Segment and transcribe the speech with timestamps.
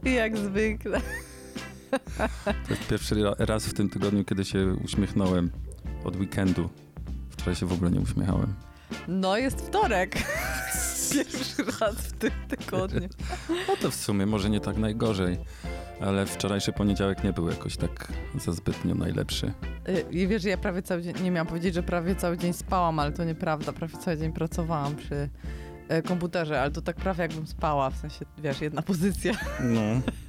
[0.20, 1.00] Jak zwykle.
[2.46, 5.50] To jest pierwszy ra- raz w tym tygodniu, kiedy się uśmiechnąłem
[6.04, 6.68] od weekendu.
[7.30, 8.54] Wczoraj się w ogóle nie uśmiechałem.
[9.08, 10.14] No jest wtorek.
[11.12, 13.08] Pierwszy raz w tym tygodniu.
[13.68, 15.38] No to w sumie może nie tak najgorzej,
[16.00, 19.52] ale wczorajszy poniedziałek nie był jakoś tak za zbytnio najlepszy.
[19.88, 22.98] Y, I wiesz, ja prawie cały dzień, nie miałam powiedzieć, że prawie cały dzień spałam,
[22.98, 23.72] ale to nieprawda.
[23.72, 25.28] Prawie cały dzień pracowałam przy
[26.02, 29.32] komputerze, ale to tak prawie jakbym spała, w sensie, wiesz, jedna pozycja.
[29.60, 29.80] No,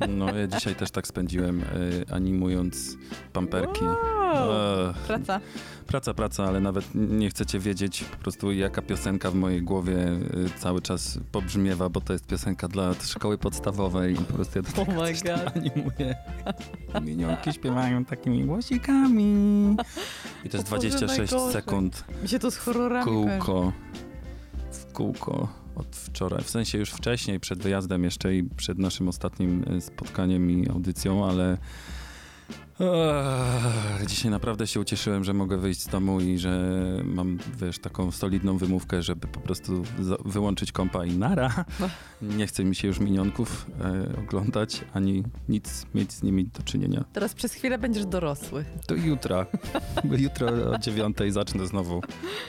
[0.08, 1.66] no ja dzisiaj też tak spędziłem, y,
[2.12, 2.98] animując
[3.34, 3.86] pamperki.
[3.86, 4.90] Wow.
[4.90, 5.40] Ech, Praca.
[5.88, 10.20] praca, praca, ale nawet nie chcecie wiedzieć po prostu jaka piosenka w mojej głowie y,
[10.60, 14.82] cały czas pobrzmiewa, bo to jest piosenka dla szkoły podstawowej i po prostu ja do
[14.82, 15.56] Oh my God.
[15.58, 16.16] animuję.
[17.06, 19.34] Minionki śpiewają takimi głosikami.
[20.46, 21.54] I to jest O Boże, 26 najgorzej.
[21.54, 23.40] sekund Mi się to z horrorami kojarzy.
[23.40, 24.03] kółko w
[24.94, 26.44] kółko od wczoraj.
[26.44, 31.26] W sensie już wcześniej, przed wyjazdem jeszcze i przed naszym ostatnim y, spotkaniem i audycją,
[31.26, 31.58] ale
[32.80, 38.12] Ech, dzisiaj naprawdę się ucieszyłem, że mogę wyjść z domu i że mam, wiesz, taką
[38.12, 39.84] solidną wymówkę, żeby po prostu
[40.26, 41.66] wyłączyć kompa i nara.
[42.22, 47.04] Nie chce mi się już minionków e, oglądać, ani nic mieć z nimi do czynienia.
[47.14, 48.66] Teraz przez chwilę będziesz dorosły.
[48.88, 49.46] To jutra.
[50.26, 52.02] Jutro o dziewiątej zacznę znowu,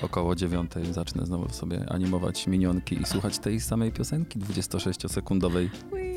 [0.03, 5.69] około dziewiątej zacznę znowu sobie animować minionki i słuchać tej samej piosenki 26-sekundowej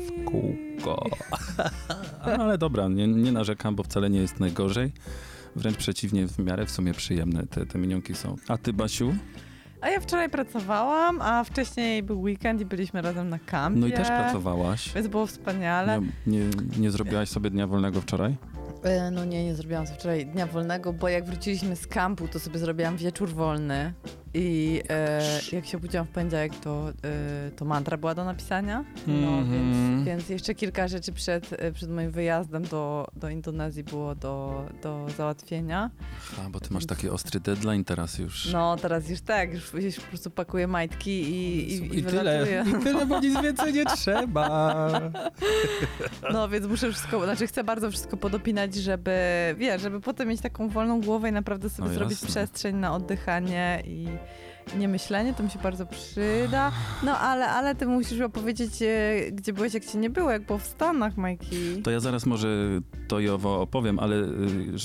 [0.06, 1.04] w kółko.
[2.34, 4.92] Ale dobra, nie, nie narzekam, bo wcale nie jest najgorzej.
[5.56, 8.36] Wręcz przeciwnie, w miarę w sumie przyjemne te, te minionki są.
[8.48, 9.14] A ty, Basiu?
[9.80, 13.80] A ja wczoraj pracowałam, a wcześniej był weekend i byliśmy razem na kampie.
[13.80, 14.92] No i też pracowałaś.
[14.94, 16.00] Więc było wspaniale.
[16.26, 16.44] Nie, nie,
[16.78, 18.36] nie zrobiłaś sobie dnia wolnego wczoraj?
[18.82, 22.38] E, No nie, nie zrobiłam sobie wczoraj dnia wolnego, bo jak wróciliśmy z kampu, to
[22.40, 23.92] sobie zrobiłam wieczór wolny.
[24.34, 25.20] I e,
[25.52, 28.84] jak się obudziłam w poniedziałek, to, e, to mantra była do napisania.
[29.06, 29.50] No Mhm.
[29.52, 34.64] więc, więc jeszcze kilka rzeczy przed, e, przed moim wyjazdem do, do Indonezji było do,
[34.82, 35.90] do załatwienia.
[36.46, 38.52] A, bo ty masz taki ostry deadline teraz już.
[38.52, 42.64] No teraz już tak, już, już po prostu pakuję majtki i, i, i, wylatuję.
[42.80, 44.48] I tyle, bo nic więcej nie trzeba.
[46.32, 49.12] No więc muszę wszystko, znaczy chcę bardzo wszystko podopinać, żeby,
[49.58, 53.82] wiesz, żeby potem mieć taką wolną głowę i naprawdę sobie No zrobić przestrzeń na oddychanie
[53.86, 54.08] i
[54.76, 56.72] nie myślenie, to mi się bardzo przyda.
[57.02, 60.58] No ale, ale ty musisz opowiedzieć, e, gdzie byłeś, jak cię nie było, jak było
[60.58, 61.82] w Stanach, Majki.
[61.82, 62.48] To ja zaraz może
[63.08, 64.28] to i owo opowiem, ale y,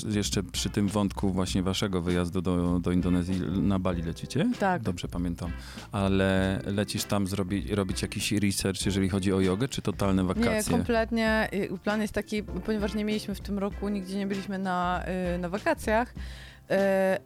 [0.08, 4.50] jeszcze przy tym wątku właśnie waszego wyjazdu do, do Indonezji na Bali lecicie?
[4.58, 4.82] Tak.
[4.82, 5.50] Dobrze pamiętam.
[5.92, 10.72] Ale lecisz tam zrobi, robić jakiś research, jeżeli chodzi o jogę, czy totalne Nie, wakacje?
[10.72, 11.48] kompletnie.
[11.52, 15.38] Y, Plan jest taki, ponieważ nie mieliśmy w tym roku, nigdzie nie byliśmy na, y,
[15.38, 16.14] na wakacjach,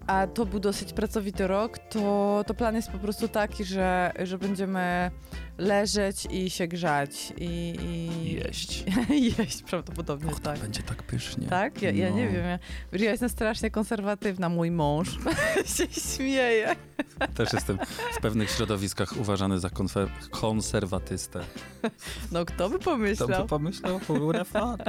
[0.06, 4.38] a to był dosyć pracowity rok, to, to plan jest po prostu taki, że, że
[4.38, 5.10] będziemy
[5.58, 7.32] leżeć i się grzać.
[7.36, 8.84] I, i Jeść.
[9.38, 10.58] jeść prawdopodobnie, Och, to tak.
[10.58, 11.46] będzie tak pysznie.
[11.46, 11.82] Tak?
[11.82, 12.32] Ja, ja nie No.
[12.32, 12.44] wiem.
[12.44, 12.58] Ja,
[12.92, 15.08] wiesz, ja jestem strasznie konserwatywna, mój mąż
[15.76, 15.86] się
[16.16, 16.76] śmieje.
[17.34, 17.78] Też jestem
[18.12, 19.70] w pewnych środowiskach uważany za
[20.30, 21.41] konserwatystę.
[22.32, 23.28] No kto by Kto pomyślał?
[23.42, 24.00] by pomyślał?
[24.08, 24.80] Urefat.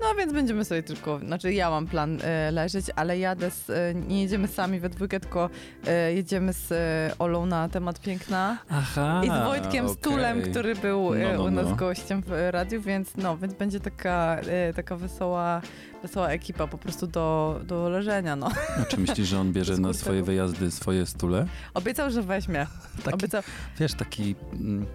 [0.00, 3.94] No więc będziemy sobie tylko, znaczy ja mam plan e, leżeć, ale jadę z, e,
[3.94, 5.50] nie jedziemy sami we dwójkę, tylko
[5.86, 6.72] e, jedziemy z
[7.18, 11.50] Olą na temat piękna Aha, i z Wojtkiem Stulem, który był e, No, no, u
[11.50, 11.76] nas no.
[11.76, 15.62] gościem w e, radiu, więc no, więc będzie taka, e, taka wesoła,
[16.02, 18.48] wesoła ekipa po prostu do, do leżenia, no.
[18.82, 21.46] A czy myślisz, że on bierze na swoje wyjazdy swoje stule?
[21.74, 22.66] Obiecał, że weźmie.
[23.04, 23.42] Taki, Obiecał,
[23.78, 24.86] wiesz, taki mm,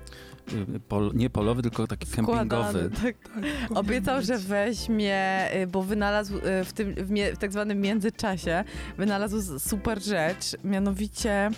[0.75, 2.45] y, pol, nie polowy, tylko taki kempingowy.
[2.45, 3.15] składany, tak.
[3.77, 8.63] Obiecał, że weźmie, y, bo wynalazł y, w tym w, mie- w tak zwanym międzyczasie,
[8.97, 11.49] wynalazł super rzecz, mianowicie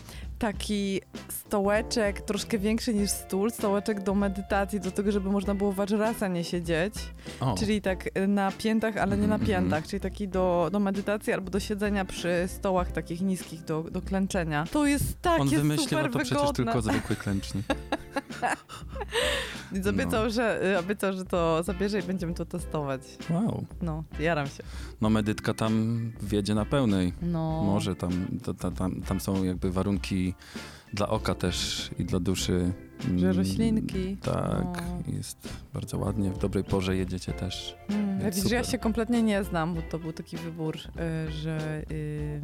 [0.44, 6.28] taki stołeczek troszkę większy niż stół, stołeczek do medytacji, do tego, żeby można było waczrasa
[6.28, 6.94] nie siedzieć,
[7.40, 10.80] O, czyli tak y, na piętach, ale nie na Mhm, piętach, czyli taki do, do
[10.80, 14.66] medytacji albo do siedzenia przy stołach takich niskich, do, do klęczenia.
[14.72, 16.54] To jest takie on wymyślił, super no to przecież wygodne.
[16.66, 17.66] tylko zwykły klęcznik.
[19.74, 23.02] I obiecał, że, y, obiecał, że to zabierze i będziemy to testować.
[23.30, 23.66] Wow.
[23.82, 24.64] No, jaram się.
[25.02, 27.14] No medytka tam wiedzie na pełnej.
[27.22, 27.64] No.
[27.64, 28.12] Może tam,
[28.44, 30.33] to, to, tam, tam są jakby warunki
[30.94, 32.74] dla oka też i dla duszy.
[33.00, 34.18] Że Mm, roślinki.
[34.18, 34.64] Tak,
[35.08, 35.14] No.
[35.14, 36.30] jest bardzo ładnie.
[36.32, 37.76] W dobrej porze jedziecie też.
[37.90, 38.68] Mm, ja super.
[38.68, 40.76] się kompletnie nie znam, bo to był taki wybór,
[41.28, 42.42] y, że y,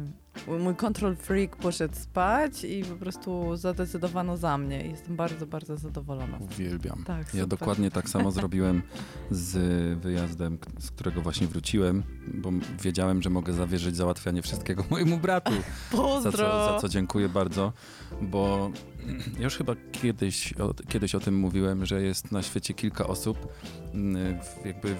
[0.58, 4.82] mój control freak poszedł spać i po prostu zadecydowano za mnie.
[4.86, 6.38] Jestem bardzo, bardzo zadowolona.
[6.38, 7.04] Uwielbiam.
[7.06, 8.82] Tak, Ja dokładnie tak samo zrobiłem
[9.30, 9.58] z
[10.00, 12.02] wyjazdem, z którego właśnie wróciłem,
[12.34, 12.50] bo
[12.82, 15.52] wiedziałem, że mogę zawierzyć załatwianie wszystkiego mojemu bratu.
[15.90, 16.32] Za Pozdro!
[16.32, 17.72] co, za co dziękuję bardzo,
[18.22, 18.99] bo ja
[19.38, 23.48] już chyba kiedyś o, kiedyś o tym mówiłem, że jest na świecie kilka osób,
[23.94, 24.96] mm, jakby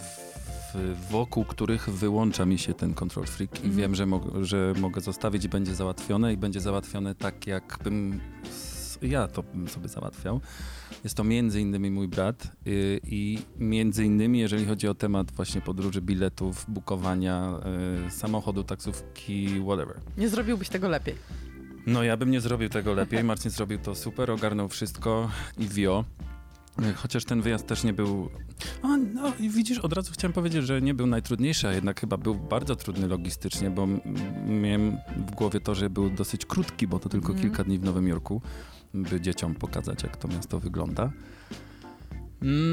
[1.11, 3.77] wokół których wyłącza mi się ten control freak i Mhm.
[3.77, 8.21] wiem, że, mo, że mogę zostawić i będzie załatwione i będzie załatwione tak, jakbym
[9.03, 10.41] ja to bym sobie załatwiał.
[11.05, 15.61] Jest to między innymi mój brat y, i między innymi, jeżeli chodzi o temat właśnie
[15.61, 17.55] podróży, biletów, bukowania
[18.07, 20.01] y, samochodu, taksówki, whatever.
[20.19, 21.15] Nie zrobiłbyś tego lepiej.
[21.87, 23.25] No ja bym nie zrobił tego lepiej.
[23.25, 26.05] Marcin zrobił to super, ogarnął wszystko i wio.
[26.97, 28.29] Chociaż ten wyjazd też nie był.
[28.83, 32.17] A, no i widzisz, od razu chciałem powiedzieć, że nie był najtrudniejszy, a jednak chyba
[32.17, 33.89] był bardzo trudny logistycznie, bo
[34.47, 37.43] miałem w głowie to, że był dosyć krótki, bo to tylko Mhm.
[37.49, 38.43] kilka dni w Nowym Jorku,
[38.95, 41.11] by dzieciom pokazać, jak to miasto wygląda.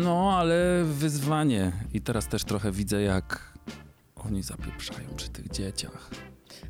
[0.04, 1.72] No, ale wyzwanie.
[1.94, 3.54] I teraz też trochę widzę, jak
[4.16, 6.10] oni zapieprzają przy tych dzieciach.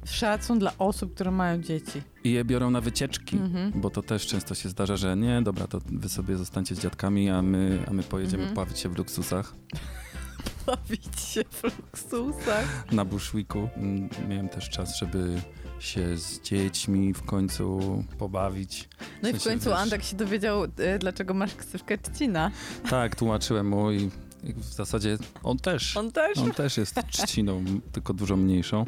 [0.06, 2.01] Szacun dla osób, które mają dzieci.
[2.24, 3.38] I je biorą na wycieczki.
[3.38, 3.72] Mhm.
[3.81, 7.30] Bo to też często się zdarza, że nie, dobra, to wy sobie zostańcie z dziadkami,
[7.30, 8.56] a my, a my pojedziemy Mhm.
[8.56, 9.54] bawić się w luksusach.
[10.68, 12.92] Bawić się w luksusach.
[12.92, 15.42] Na Bushwicku mm, miałem też czas, żeby
[15.80, 17.80] się z dziećmi w końcu
[18.18, 18.90] pobawić.
[19.24, 20.69] No i W w sensie, końcu wiesz- się dowiedział, y,
[21.00, 22.51] dlaczego masz ksywkę Trzcina.
[22.90, 24.10] Tak, tłumaczyłem mu i,
[24.44, 25.98] i w zasadzie on też.
[25.98, 26.38] On też?
[26.38, 28.86] On też jest trzciną, tylko dużo mniejszą.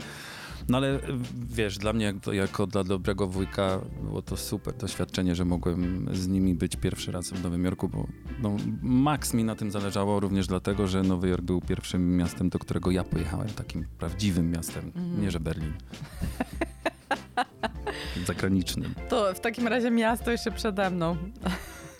[0.69, 0.99] No ale
[1.49, 6.27] wiesz, dla mnie jak, jako dla dobrego wujka było to super doświadczenie, że mogłem z
[6.27, 8.07] nimi być pierwszy raz w Nowym Jorku, bo
[8.41, 12.59] no, max mi na tym zależało również dlatego, że Nowy Jork był pierwszym miastem, do
[12.59, 15.21] którego ja pojechałem, takim prawdziwym miastem, Mhm.
[15.21, 15.73] nie że Berlin.
[18.27, 18.93] Zagranicznym.
[19.09, 21.17] To w takim razie miasto jeszcze przede mną.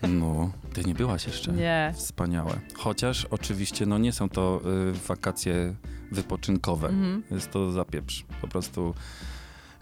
[0.09, 1.51] No, ty nie byłaś jeszcze.
[1.51, 1.93] Nie.
[1.97, 2.59] Wspaniałe.
[2.73, 5.75] Chociaż oczywiście no nie są to y, wakacje
[6.11, 6.87] wypoczynkowe.
[6.87, 7.23] Mhm.
[7.31, 8.25] Jest to zapieprz.
[8.41, 8.93] Po prostu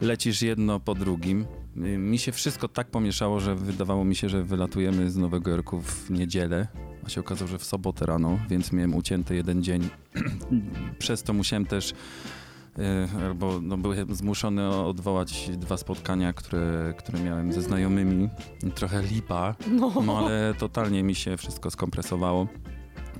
[0.01, 1.45] lecisz jedno po drugim.
[1.77, 5.81] Y, Mi się wszystko tak pomieszało, że wydawało mi się, że wylatujemy z Nowego Jorku
[5.81, 6.68] w niedzielę,
[7.06, 9.89] a się okazało, że w sobotę rano, więc miałem ucięty jeden dzień.
[11.00, 12.83] Przez to musiałem też y,
[13.25, 18.30] albo no, byłem zmuszony odwołać dwa spotkania, które, które miałem ze znajomymi.
[18.75, 19.94] Trochę lipa, No.
[20.06, 22.47] no ale totalnie mi się wszystko skompresowało.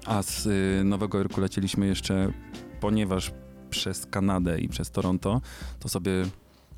[0.06, 2.32] A z y, Nowego Jorku lecieliśmy jeszcze,
[2.80, 3.32] ponieważ
[3.70, 5.42] przez Kanadę i przez Toronto,
[5.80, 6.12] to sobie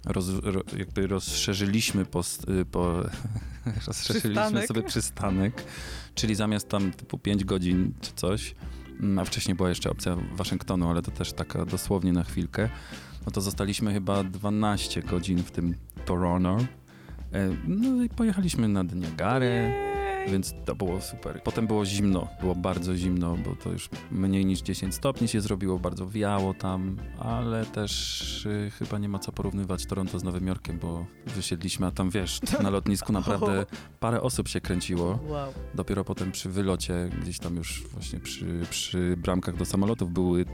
[0.06, 2.22] roz, ro, jakby rozszerzyliśmy, po,
[2.62, 3.04] y, po,
[3.88, 4.68] rozszerzyliśmy Przystanek.
[4.68, 5.64] sobie przystanek,
[6.16, 8.56] czyli zamiast tam typu 5 godzin czy coś,
[9.00, 12.70] mm, a wcześniej była jeszcze opcja Waszyngtonu, ale to też taka dosłownie na chwilkę,
[13.26, 15.76] no to zostaliśmy chyba 12 godzin w tym
[16.06, 16.58] Toronto.
[17.34, 19.89] E, No i pojechaliśmy nad Niagarę.
[20.32, 21.44] Więc to było super.
[21.44, 25.80] Potem było zimno, było bardzo zimno, bo to już mniej niż 10 stopni się zrobiło,
[25.80, 30.80] bardzo wiało tam, ale też y, chyba nie ma co porównywać Toronto z Nowym Jorkiem,
[30.80, 33.66] bo wysiedliśmy, a tam wiesz, na lotnisku naprawdę
[34.00, 35.20] parę osób się kręciło.
[35.28, 35.54] Wow.
[35.76, 40.46] Dopiero potem przy wylocie, gdzieś tam już właśnie przy, przy bramkach do samolotów były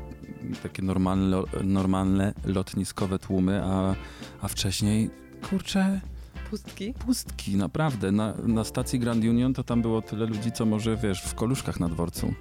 [0.64, 3.96] takie normalne, normalne lotniskowe tłumy, a,
[4.42, 5.10] a wcześniej,
[5.50, 6.02] kurczę,
[6.50, 6.94] Pustki.
[6.94, 8.12] pustki, naprawdę.
[8.12, 11.80] Na, na stacji Grand Union to tam było tyle ludzi, co może, wiesz, w koluszkach
[11.80, 12.34] na dworcu.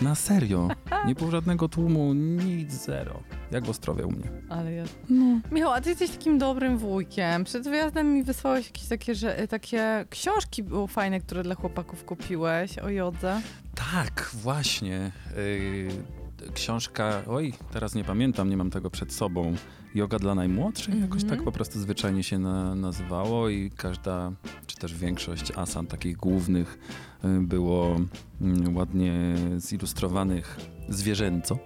[0.00, 0.68] Na serio.
[1.06, 3.22] Nie było żadnego tłumu, nic, zero.
[3.50, 4.30] Jak w Ostrowie u mnie.
[4.48, 4.84] Ale ja...
[5.10, 5.40] No.
[5.52, 7.44] Michał, a ty jesteś takim dobrym wujkiem.
[7.44, 12.78] Przed wyjazdem mi wysłałeś jakieś takie, że, takie książki było fajne, które dla chłopaków kupiłeś
[12.78, 13.40] o jodze.
[13.74, 15.12] Tak, właśnie.
[15.36, 16.21] Yy,
[16.54, 19.54] książka, oj, teraz nie pamiętam, nie mam tego przed sobą.
[19.94, 21.30] Yoga dla najmłodszych, jakoś Mhm.
[21.38, 24.32] tak po prostu zwyczajnie się na, nazywało i każda,
[24.66, 26.78] czy też większość asan takich głównych
[27.24, 28.00] y, było
[28.40, 29.12] mm, ładnie
[29.56, 30.56] zilustrowanych
[30.88, 31.58] zwierzęco.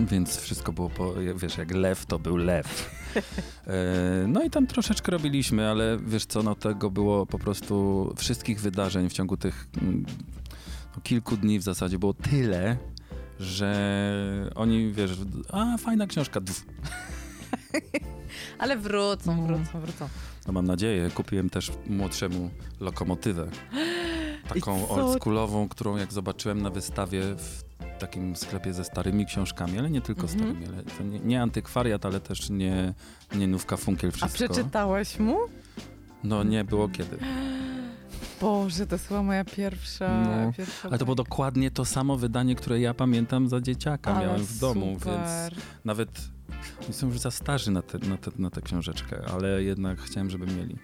[0.00, 2.66] Więc wszystko było, po, wiesz, jak lew, to był lew.
[3.66, 8.60] E, No i tam troszeczkę robiliśmy, ale wiesz co, no tego było po prostu wszystkich
[8.60, 10.06] wydarzeń w ciągu tych mm,
[10.96, 12.76] no, kilku dni w zasadzie było tyle,
[13.40, 15.10] że oni, wiesz,
[15.52, 16.54] a fajna książka, Dw.
[18.58, 19.46] Ale wrócą, No.
[19.46, 20.08] wrócą, wrócą.
[20.46, 22.50] no mam nadzieję, kupiłem też młodszemu
[22.80, 23.48] lokomotywę.
[24.54, 27.62] Taką oldschoolową, którą jak zobaczyłem na wystawie w
[27.98, 30.38] takim sklepie ze starymi książkami, ale nie tylko Mhm.
[30.40, 32.94] starymi, ale to nie, nie antykwariat, ale też nie,
[33.34, 34.54] nie nówka funkiel A wszystko.
[34.54, 35.38] przeczytałeś mu?
[36.24, 37.18] No nie było kiedy.
[38.40, 40.20] Boże, to chyba moja pierwsza.
[40.20, 44.14] No, pierwsza Ale to było dokładnie to samo wydanie, które ja pamiętam za dzieciaka.
[44.14, 45.12] Ale Miałem w domu, super.
[45.12, 46.08] więc nawet
[46.90, 50.46] są już za starzy na, te, na, te, na tę książeczkę, ale jednak chciałem, żeby
[50.46, 50.76] mieli.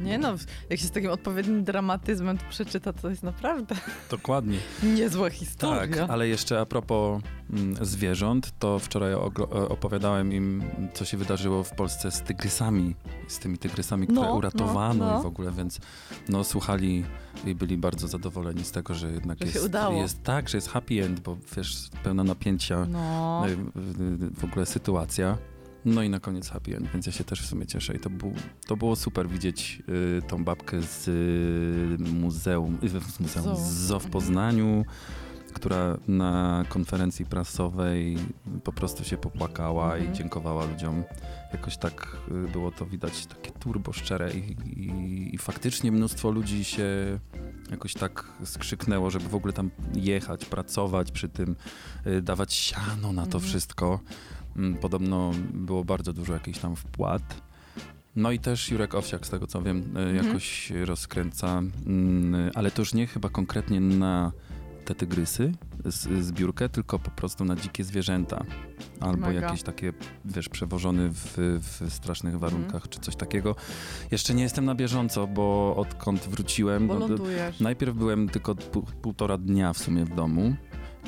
[0.00, 0.34] Nie no,
[0.70, 3.74] jak się z takim odpowiednim dramatyzmem to przeczyta, to jest naprawdę
[4.10, 4.58] Dokładnie.
[4.96, 5.96] niezła historia.
[5.96, 7.22] Tak, ale jeszcze a propos
[7.52, 9.18] mm, zwierząt, to wczoraj e,
[9.68, 12.94] opowiadałem im, co się wydarzyło w Polsce z tygrysami,
[13.28, 15.20] z tymi tygrysami, które No, uratowano no, no.
[15.20, 15.80] i w ogóle, więc
[16.28, 17.04] no słuchali
[17.44, 21.04] i byli bardzo zadowoleni z tego, że jednak Że jest, jest tak, że jest happy
[21.04, 23.42] end, bo wiesz, pełna napięcia No.
[23.48, 23.56] e,
[24.40, 25.38] w ogóle sytuacja.
[25.86, 28.10] No i na koniec happy end, więc ja się też w sumie cieszę i to,
[28.10, 28.34] był,
[28.66, 29.82] to było super widzieć
[30.18, 34.10] y, tą babkę z y, muzeum, y, z muzeum, z zoo w.
[34.10, 34.84] Poznaniu,
[35.52, 38.18] która na konferencji prasowej
[38.64, 40.12] po prostu się popłakała Mhm.
[40.14, 41.04] i dziękowała ludziom.
[41.52, 42.16] Jakoś tak
[42.48, 46.84] y, było to widać, takie turbo szczere i, i, i faktycznie mnóstwo ludzi się
[47.70, 51.56] jakoś tak skrzyknęło, żeby w ogóle tam jechać, pracować przy tym,
[52.06, 53.44] y, dawać siano na to Mhm.
[53.44, 54.00] wszystko.
[54.56, 57.42] Mm, Podobno było bardzo dużo jakichś tam wpłat.
[58.16, 60.26] No i też Jurek Owsiak, z tego co wiem, y, Mhm.
[60.26, 64.32] jakoś rozkręca, mm, ale to już nie chyba konkretnie na
[64.84, 65.52] te tygrysy,
[65.84, 68.44] z, zbiórkę, tylko po prostu na dzikie zwierzęta.
[69.00, 69.40] Albo Mega.
[69.40, 69.92] jakieś takie,
[70.24, 73.54] wiesz, przewożony w, w strasznych warunkach, czy coś takiego.
[74.10, 77.08] Jeszcze nie jestem na bieżąco, bo odkąd wróciłem, Bo no.
[77.60, 80.56] Najpierw byłem tylko pół, półtora dnia w sumie w domu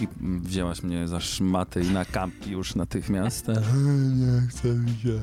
[0.00, 3.47] i wzięłaś mnie za szmaty i na kamp już natychmiast.
[4.17, 5.19] Nie chcę mi się.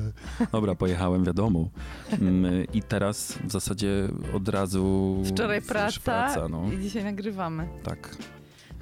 [0.52, 1.68] Dobra, pojechałem, wiadomo.
[2.12, 5.16] Mm, I teraz w zasadzie od razu...
[5.26, 6.72] Wczoraj praca, praca no.
[6.72, 7.68] i dzisiaj nagrywamy.
[7.82, 8.16] Tak.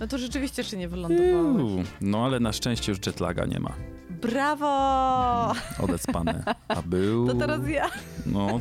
[0.01, 1.87] No to rzeczywiście jeszcze nie wylądowałeś.
[2.01, 3.73] No ale na szczęście już jetlaga nie ma.
[4.11, 5.53] Brawo!
[5.79, 6.45] Odespane.
[6.69, 7.27] A był...
[7.27, 7.91] To teraz ja.
[8.27, 8.61] No.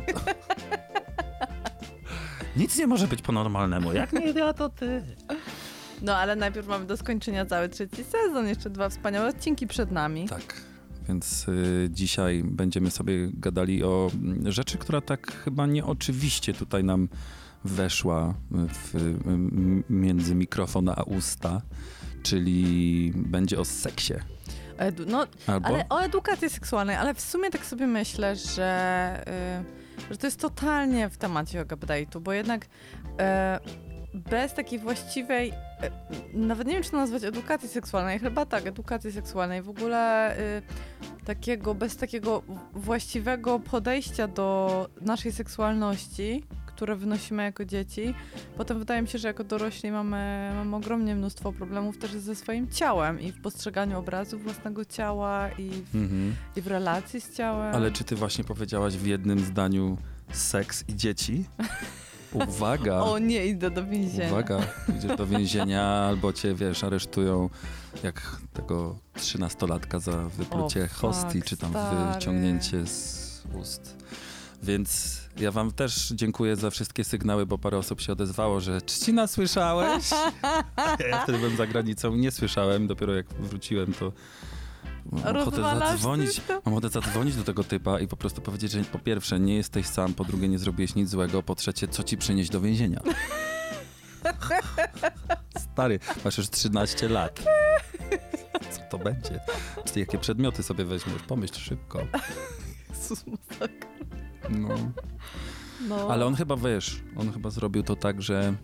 [2.56, 3.92] Nic nie może być po normalnemu.
[3.92, 5.02] Jak nie ja, to ty.
[6.02, 8.48] No ale najpierw mamy do skończenia cały trzeci sezon.
[8.48, 10.28] Jeszcze dwa wspaniałe odcinki przed nami.
[10.28, 10.60] Tak.
[11.08, 17.08] Więc y, dzisiaj będziemy sobie gadali o mm, rzeczy, która tak chyba nieoczywiście tutaj nam
[17.64, 19.14] weszła w,
[19.90, 21.62] między mikrofon a usta,
[22.22, 24.14] czyli będzie o seksie.
[24.78, 29.24] Edu, no, Albo ale o edukacji seksualnej, ale w sumie tak sobie myślę, że,
[30.08, 32.68] y, że to jest totalnie w temacie yoga update'u, bo jednak y,
[34.14, 35.52] bez takiej właściwej,
[36.34, 40.62] nawet nie wiem, czy to nazwać edukacji seksualnej, chyba tak, edukacji seksualnej, w ogóle y,
[41.24, 48.14] takiego, bez takiego właściwego podejścia do naszej seksualności, które wynosimy jako dzieci,
[48.56, 52.68] potem wydaje mi się, że jako dorośli mamy, mamy ogromnie mnóstwo problemów też ze swoim
[52.70, 56.34] ciałem i w postrzeganiu obrazu własnego ciała i w, Mhm.
[56.56, 57.74] i w relacji z ciałem.
[57.74, 59.96] Ale czy ty właśnie powiedziałaś w jednym zdaniu
[60.32, 61.44] seks i dzieci?
[62.34, 63.00] Uwaga!
[63.12, 64.28] O nie, idę do więzienia.
[64.32, 64.58] Uwaga,
[64.98, 67.50] idziesz do więzienia albo cię, wiesz, aresztują
[68.02, 72.14] jak tego trzynastolatka za wyplucie O, fuck, hostii, czy tam stary.
[72.14, 73.96] wyciągnięcie z ust.
[74.62, 79.26] Więc ja wam też dziękuję za wszystkie sygnały, bo parę osób się odezwało, że Trzcina
[79.26, 80.04] słyszałeś?
[81.10, 84.12] Ja wtedy byłem za granicą, nie słyszałem, dopiero jak wróciłem to
[85.12, 88.98] mam ochotę zadzwonić, mam ochotę zadzwonić do tego typa i po prostu powiedzieć, że po
[88.98, 92.50] pierwsze nie jesteś sam, po drugie nie zrobiłeś nic złego, po trzecie co ci przynieść
[92.50, 93.00] do więzienia.
[95.72, 97.42] Stary, masz już 13 lat.
[98.70, 99.40] Co to będzie?
[99.96, 101.22] Jakie przedmioty sobie weźmiesz?
[101.22, 102.06] Pomyśl szybko.
[102.90, 103.88] Jezus, masakra.
[104.50, 104.68] No.
[105.88, 106.10] No.
[106.10, 108.54] Ale on chyba, wiesz, on chyba zrobił to tak, że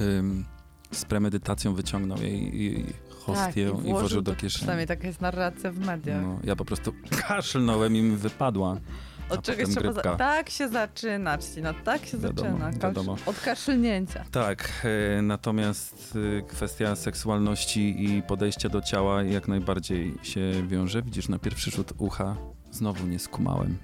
[0.00, 0.44] ym,
[0.92, 2.86] z premedytacją wyciągnął jej, jej
[3.20, 4.58] hostię tak, i włożył do to- kieszeni.
[4.60, 6.22] Przynajmniej taka jest narracja w mediach.
[6.22, 6.92] No, ja po prostu
[7.28, 8.76] kaszlnąłem i mi wypadła.
[9.30, 9.92] Od czegoś trzeba...
[9.92, 10.02] Za...
[10.02, 12.70] Tak się zaczyna, Czcina, tak się Wiadomo, zaczyna.
[12.72, 12.80] Kasz...
[12.82, 13.16] wiadomo.
[13.26, 14.24] Od kaszlnięcia.
[14.30, 14.86] Tak,
[15.18, 21.02] e, natomiast e, kwestia seksualności i podejścia do ciała jak najbardziej się wiąże.
[21.02, 22.36] Widzisz, na pierwszy rzut ucha
[22.72, 23.78] znowu nie skumałem.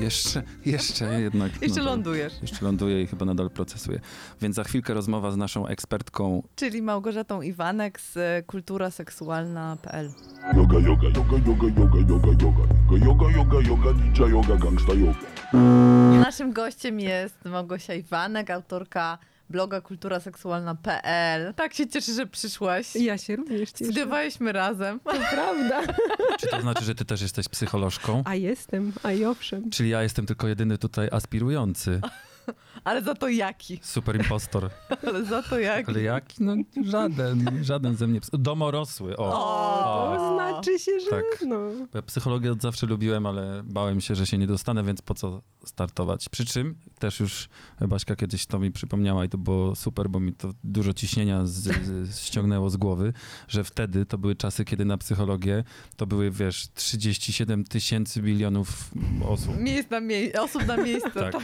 [0.00, 1.62] Jeszcze, jeszcze jednak.
[1.62, 2.32] Jeszcze nadal- lądujesz.
[2.42, 4.00] Jeszcze ląduję i chyba nadal procesuję.
[4.40, 6.42] Więc za chwilkę rozmowa z naszą ekspertką.
[6.56, 10.10] Czyli Małgorzatą Iwanek z e, kulturaseksualna.pl.
[10.56, 12.62] Yoga, yoga, yoga, yoga, yoga, yoga, yoga,
[13.06, 15.18] yoga, yoga, yoga, ninja yoga, gangsta yoga.
[16.20, 19.18] Naszym gościem jest Małgosia Iwanek, autorka
[19.50, 21.54] bloga kulturaseksualna.pl.
[21.54, 22.96] Tak się cieszę, że przyszłaś.
[22.96, 23.84] Ja się również cieszę.
[23.84, 25.00] Studiowaliśmy razem.
[25.00, 25.82] To prawda.
[26.38, 28.22] Czy to znaczy, że ty też jesteś psycholożką?
[28.24, 29.70] A jestem, a i owszem.
[29.70, 32.00] Czyli ja jestem tylko jedyny tutaj aspirujący.
[32.84, 33.80] Ale za to jaki?
[33.82, 34.70] Super impostor.
[35.06, 35.90] Ale za to jaki?
[35.90, 36.44] Ale jaki?
[36.44, 38.20] No żaden, żaden ze mnie.
[38.32, 39.24] Domorosły, o.
[39.24, 41.24] O, To znaczy się, że Tak.
[41.46, 41.56] no.
[41.94, 45.42] Ja psychologię od zawsze lubiłem, ale bałem się, że się nie dostanę, więc po co
[45.64, 46.28] startować?
[46.28, 47.48] Przy czym też już
[47.88, 51.52] Baśka kiedyś to mi przypomniała i to było super, bo mi to dużo ciśnienia z,
[51.52, 53.12] z, ściągnęło z głowy,
[53.48, 55.64] że wtedy to były czasy, kiedy na psychologię
[55.96, 58.90] to były, wiesz, 37 tysięcy bilionów
[59.28, 59.60] osób.
[59.60, 61.10] Miejsc na mie- osób na miejsce.
[61.20, 61.42] Tak, tak.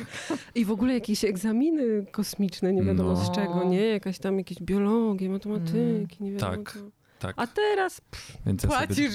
[0.54, 3.24] I w ogóle jakieś egzaminy kosmiczne, nie wiadomo No.
[3.24, 3.80] z czego, nie?
[3.86, 6.72] Jakaś tam jakieś biologie, matematyki, nie wiadomo Tak.
[6.72, 7.03] co.
[7.26, 7.34] tak.
[7.38, 8.00] A teraz
[8.46, 8.86] Więc ja sobie...
[8.86, 9.14] Płacisz.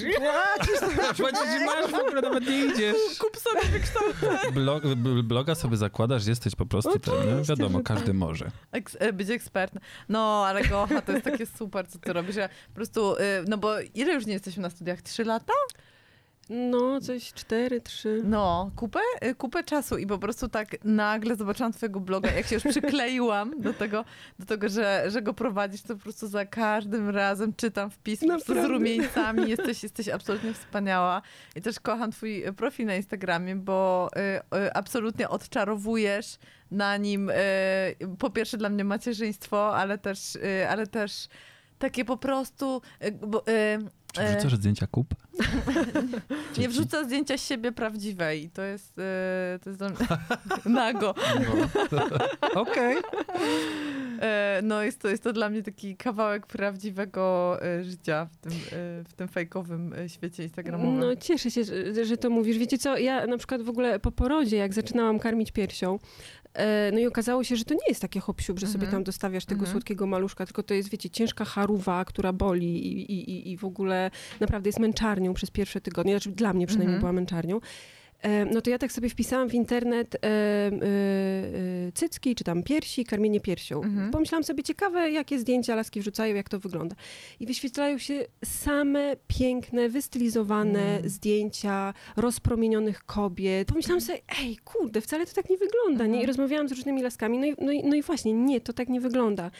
[1.18, 2.96] Płacisz i masz, w ogóle nawet nie idziesz.
[3.20, 4.52] Kup sobie wykształcenie.
[4.52, 4.82] Blog,
[5.22, 7.20] bloga sobie zakładasz, jesteś po prostu ten, nie?
[7.20, 8.14] Oczywiście, Wiadomo, że każdy tak.
[8.14, 8.50] może.
[8.72, 9.82] Eks- e, być ekspertem.
[10.08, 12.36] No, ale Gocha, to jest takie super, co ty robisz.
[12.36, 15.02] Ja po prostu, y, no bo ile już nie jesteśmy na studiach?
[15.02, 15.52] Trzy lata?
[16.50, 18.22] No coś cztery, trzy.
[18.24, 22.54] No, kupę, y, kupę czasu i po prostu tak nagle zobaczyłam twojego bloga, jak się
[22.54, 24.04] już przykleiłam do tego,
[24.38, 28.48] do tego że, że go prowadzisz, to po prostu za każdym razem czytam wpis z
[28.48, 29.50] rumieńcami.
[29.50, 31.22] Jesteś, jesteś absolutnie wspaniała.
[31.56, 34.08] I też kocham twój y, profil na Instagramie, bo
[34.52, 36.38] y, y, absolutnie odczarowujesz
[36.70, 37.34] na nim y,
[38.18, 41.28] po pierwsze dla mnie macierzyństwo, ale też, y, ale też
[41.78, 42.82] takie po prostu...
[43.26, 43.44] Bo,
[44.12, 45.14] Czy e, wrzucasz zdjęcia kup?
[46.58, 48.44] nie wrzuca zdjęcia siebie prawdziwej.
[48.44, 49.82] i To jest, e, to jest
[50.64, 51.14] nago.
[51.92, 52.00] No.
[52.62, 52.96] Okej.
[54.20, 58.52] E, no jest to, jest to dla mnie taki kawałek prawdziwego e, życia w tym,
[58.52, 58.56] e,
[59.04, 60.98] w tym fejkowym świecie instagramowym.
[60.98, 62.58] No cieszę się, że, że to mówisz.
[62.58, 65.98] Wiecie co, ja na przykład w ogóle po porodzie, jak zaczynałam karmić piersią,
[66.92, 68.90] no i okazało się, że to nie jest takie hop że sobie Mhm.
[68.90, 69.72] tam dostawiasz tego Mhm.
[69.72, 73.64] słodkiego maluszka, tylko to jest, wiecie, ciężka charuwa, która boli i, i, i- i w
[73.64, 77.00] ogóle naprawdę jest męczarnią przez pierwsze tygodnie, znaczy dla mnie przynajmniej Mhm.
[77.00, 77.60] była męczarnią.
[78.52, 80.70] No to ja tak sobie wpisałam w internet e, e,
[81.94, 83.82] cycki, czy tam piersi, karmienie piersią.
[83.82, 84.10] Mhm.
[84.10, 86.96] Pomyślałam sobie, ciekawe, jakie zdjęcia laski wrzucają, jak to wygląda.
[87.40, 91.08] I wyświetlają się same piękne, wystylizowane Mm.
[91.08, 93.68] zdjęcia rozpromienionych kobiet.
[93.68, 96.04] Pomyślałam sobie, ej, kurde, wcale to tak nie wygląda.
[96.06, 96.10] Nie?
[96.12, 96.26] I Mhm.
[96.26, 99.00] rozmawiałam z różnymi laskami, no i, no, i, no i właśnie, nie, to tak nie
[99.00, 99.50] wygląda.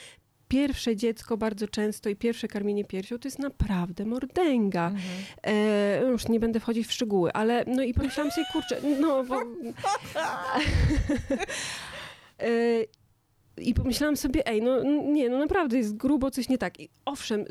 [0.50, 4.86] Pierwsze dziecko bardzo często i pierwsze karmienie piersią to jest naprawdę mordęga.
[4.86, 5.02] Mhm.
[5.43, 9.41] E, już nie będę wchodzić w szczegóły, ale no i pomyślałam sobie, kurczę, no bo...
[12.39, 13.00] e,
[13.60, 16.80] I pomyślałam sobie, ej, no nie, no naprawdę jest grubo coś nie tak.
[16.80, 17.44] I owszem,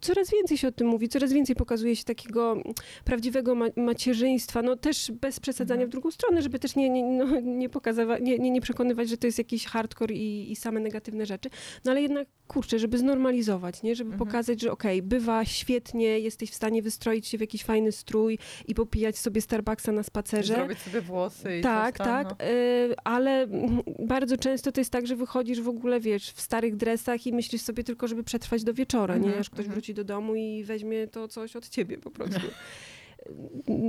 [0.00, 2.56] coraz więcej się o tym mówi, coraz więcej pokazuje się takiego
[3.04, 5.88] prawdziwego ma- macierzyństwa, no też bez przesadzania Mhm.
[5.90, 9.16] w drugą stronę, żeby też nie, nie, no, nie, pokazywać, nie, nie, nie przekonywać, że
[9.16, 11.50] to jest jakiś hardcore i, i same negatywne rzeczy.
[11.84, 13.94] No ale jednak, kurczę, żeby znormalizować, nie?
[13.94, 14.28] Żeby Mhm.
[14.28, 18.38] pokazać, że okej, bywa świetnie, jesteś w stanie wystroić się w jakiś fajny strój
[18.68, 20.54] i popijać sobie Starbucksa na spacerze.
[20.54, 22.46] Zrobić sobie włosy i Tak, tak, no.
[22.46, 26.76] y, ale mm, bardzo często to jest tak, że wychodzisz w ogóle, wiesz, w starych
[26.76, 29.24] dresach i myślisz sobie tylko, żeby przetrwać do wieczora, nie?
[29.24, 29.74] Mhm, Aż ktoś mhm.
[29.74, 32.40] wróci do domu i weźmie to coś od ciebie po prostu.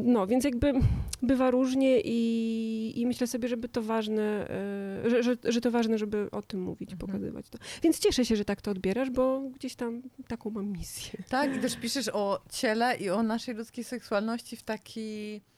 [0.04, 0.74] No, więc jakby
[1.22, 4.48] bywa różnie i, i myślę sobie, żeby to ważne,
[5.06, 7.12] y, że, że, że to ważne, żeby o tym mówić, Mhm.
[7.12, 7.58] pokazywać to.
[7.84, 11.24] Więc cieszę się, że tak to odbierasz, bo gdzieś tam taką mam misję.
[11.30, 15.55] Tak, i też piszesz o ciele i o naszej ludzkiej seksualności w taki e,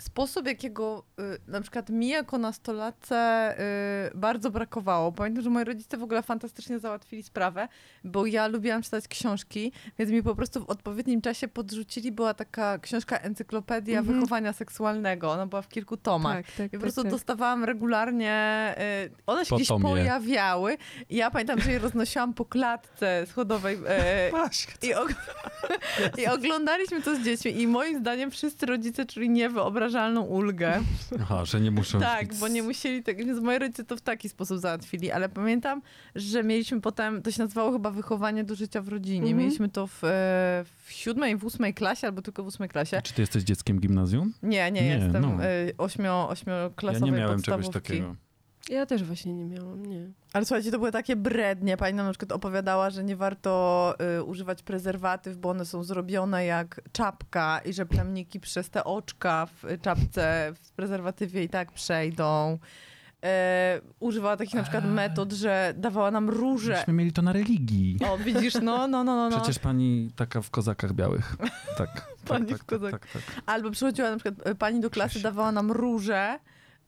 [0.00, 5.12] sposób, jakiego e, na przykład mi jako nastolatce e, bardzo brakowało.
[5.12, 7.68] Pamiętam, że moi rodzice w ogóle fantastycznie załatwili sprawę,
[8.04, 12.78] bo ja lubiłam czytać książki, więc mi po prostu w odpowiednim czasie podrzucili, była taka
[12.78, 14.16] książka Encyklopedia Mhm.
[14.20, 15.30] Wychowania Seksualnego.
[15.32, 16.36] Ona była w kilku tomach.
[16.36, 17.10] Tak, tak, I po tak, prostu tak.
[17.10, 18.74] dostawałam regularnie,
[19.26, 19.82] one się Po gdzieś tomie.
[19.82, 20.76] pojawiały
[21.10, 24.28] i ja pamiętam, że je roznosiłam po klatce schodowej e,
[24.82, 25.14] i, og-
[26.22, 30.80] i oglądaliśmy to z dziećmi i moim zdaniem wszyscy rodzice czuli niewyobrażalną ulgę.
[31.22, 34.28] Aha, że nie muszą Tak, bo nie musieli tego, więc moi rodzice to w taki
[34.28, 35.82] sposób załatwili, ale pamiętam,
[36.14, 39.18] że mieliśmy potem, to się nazywało chyba wychowanie do życia w rodzinie.
[39.20, 39.38] Mhm.
[39.38, 40.08] Mieliśmy to w, e,
[40.84, 43.02] w siódmej, w ósmej klasie albo tylko w ósmej klasie.
[43.02, 44.32] Czy ty jesteś dzieckiem gimnazjum?
[44.42, 45.44] Nie, nie, Nie, jestem no.
[45.44, 48.16] e, ośmio, Ja ośmioklasowej nie miałem czegoś takiego.
[48.68, 50.10] Ja też właśnie nie miałam, nie.
[50.32, 51.76] Ale słuchajcie, to były takie brednie.
[51.76, 56.44] Pani nam na przykład opowiadała, że nie warto y, używać prezerwatyw, bo one są zrobione
[56.44, 62.58] jak czapka i że plemniki przez te oczka w czapce w prezerwatywie i tak przejdą.
[63.24, 66.72] E, używała takich na przykład metod, że dawała nam róże.
[66.72, 67.98] Myśmy mieli to na religii.
[68.10, 69.30] O, widzisz, no, no, no, no.
[69.30, 69.36] no.
[69.36, 71.36] Przecież pani taka w kozakach białych.
[71.78, 72.06] Tak.
[72.28, 73.42] Pani tak, w kozak- Tak, tak, tak.
[73.46, 76.38] Albo przychodziła na przykład y, pani do klasy, dawała nam róże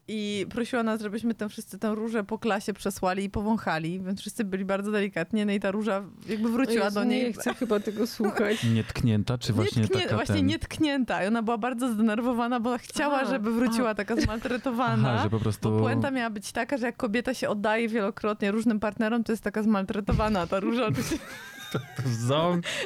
[0.09, 4.45] i prosiła nas, żebyśmy tę wszyscy tę różę po klasie przesłali i powąchali, więc wszyscy
[4.45, 7.25] byli bardzo delikatnie, no i ta róża jakby wróciła Jezu, do niej.
[7.25, 8.65] Nie chcę chyba tego słuchać.
[8.65, 10.47] Nietknięta, czy właśnie nie tknię, taka właśnie ten...
[10.47, 11.25] nietknięta.
[11.25, 15.13] I ona była bardzo zdenerwowana, bo chciała, A, żeby wróciła taka zmaltretowana.
[15.13, 15.71] Aha, że po prostu...
[15.71, 19.45] Bo puenta miała być taka, że jak kobieta się oddaje wielokrotnie różnym partnerom, to jest
[19.45, 20.47] taka zmaltretowana.
[20.47, 21.19] Ta róża oczywiście.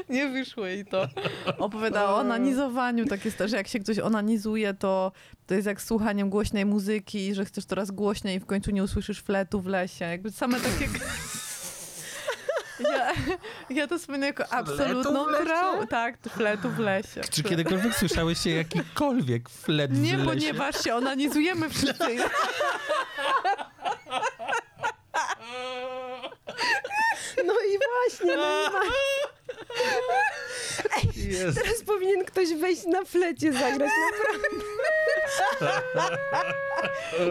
[0.08, 1.08] nie wyszło jej to.
[1.58, 3.06] Opowiadała o onanizowaniu.
[3.06, 5.12] Tak jest że jak się ktoś onanizuje, to,
[5.46, 9.22] to jest jak słuchaniem głośnej muzyki, że chcesz coraz głośniej i w końcu nie usłyszysz
[9.22, 10.04] fletu w lesie.
[10.04, 10.88] Jakby same takie...
[12.80, 13.12] Ja,
[13.70, 15.86] ja to wspominam jako absolutną traumę.
[15.86, 17.20] Tak, fletu w lesie.
[17.30, 20.28] Czy kiedykolwiek słyszałyście jakikolwiek flet w Nie, lesie?
[20.30, 22.16] ponieważ się onanizujemy wszyscy.
[27.46, 28.92] No i właśnie, no i właśnie.
[31.33, 31.62] Jest.
[31.62, 33.90] Teraz powinien ktoś wejść na flecie zagrać.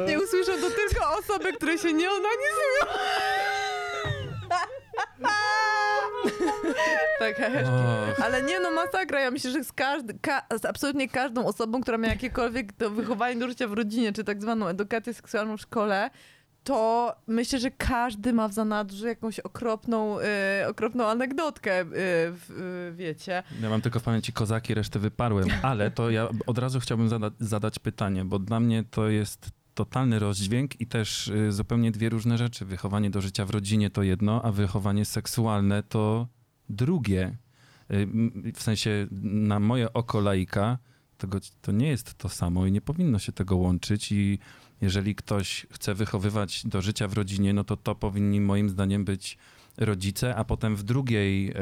[0.07, 2.81] Nie usłyszą to tylko osoby, które się nie onanizują.
[7.19, 7.73] tak, heheszki.
[8.23, 9.19] Ale nie no, masakra.
[9.19, 13.35] Ja myślę, że z, każdy, ka, z absolutnie każdą osobą, która ma jakiekolwiek to wychowanie
[13.35, 16.09] do życia w rodzinie, czy tak zwaną edukację seksualną w szkole,
[16.63, 20.23] to myślę, że każdy ma w zanadrzu jakąś okropną, y,
[20.67, 23.43] okropną anegdotkę, y, y, wiecie.
[23.61, 27.31] Ja mam tylko w pamięci kozaki, resztę wyparłem, ale to ja od razu chciałbym zada
[27.39, 32.37] zadać pytanie, bo dla mnie to jest totalny rozdźwięk i też y, zupełnie dwie różne
[32.37, 32.65] rzeczy.
[32.65, 36.27] Wychowanie do życia w rodzinie to jedno, a wychowanie seksualne to
[36.69, 37.37] drugie.
[38.55, 40.77] W sensie na moje oko laika
[41.17, 44.39] tego, to nie jest to samo i nie powinno się tego łączyć i
[44.81, 49.37] jeżeli ktoś chce wychowywać do życia w rodzinie, no to to powinni moim zdaniem być
[49.77, 51.53] rodzice, a potem w drugiej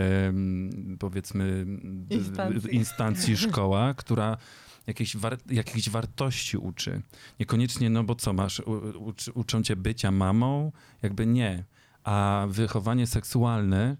[0.99, 1.65] powiedzmy
[2.09, 2.75] Instancji.
[2.75, 4.37] instancji szkoła, która
[4.87, 7.01] jakiejś, war, jakichś wartości uczy.
[7.39, 10.71] Niekoniecznie, no bo co masz, u, uczą cię bycia mamą?
[11.01, 11.65] Jakby nie.
[12.03, 13.97] A wychowanie seksualne,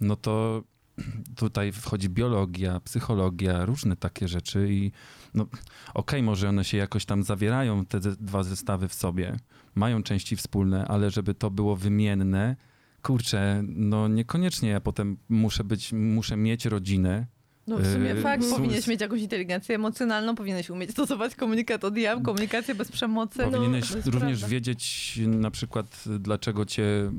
[0.00, 0.62] no to
[1.36, 4.92] tutaj wchodzi biologia, psychologia, różne takie rzeczy i
[5.34, 5.46] no
[5.94, 9.36] okej, może one się jakoś tam zawierają, te dwa zestawy w sobie,
[9.74, 12.56] mają części wspólne, ale żeby to było wymienne,
[13.02, 17.26] kurczę, no niekoniecznie ja potem muszę być, muszę mieć rodzinę,
[17.68, 22.22] No w sumie Yy, fakt, powinieneś mieć jakąś inteligencję emocjonalną, powinieneś umieć stosować komunikat odjam,
[22.22, 23.38] komunikację bez przemocy.
[23.44, 24.48] Powinieneś no, również prawda.
[24.48, 27.10] wiedzieć na przykład, dlaczego cię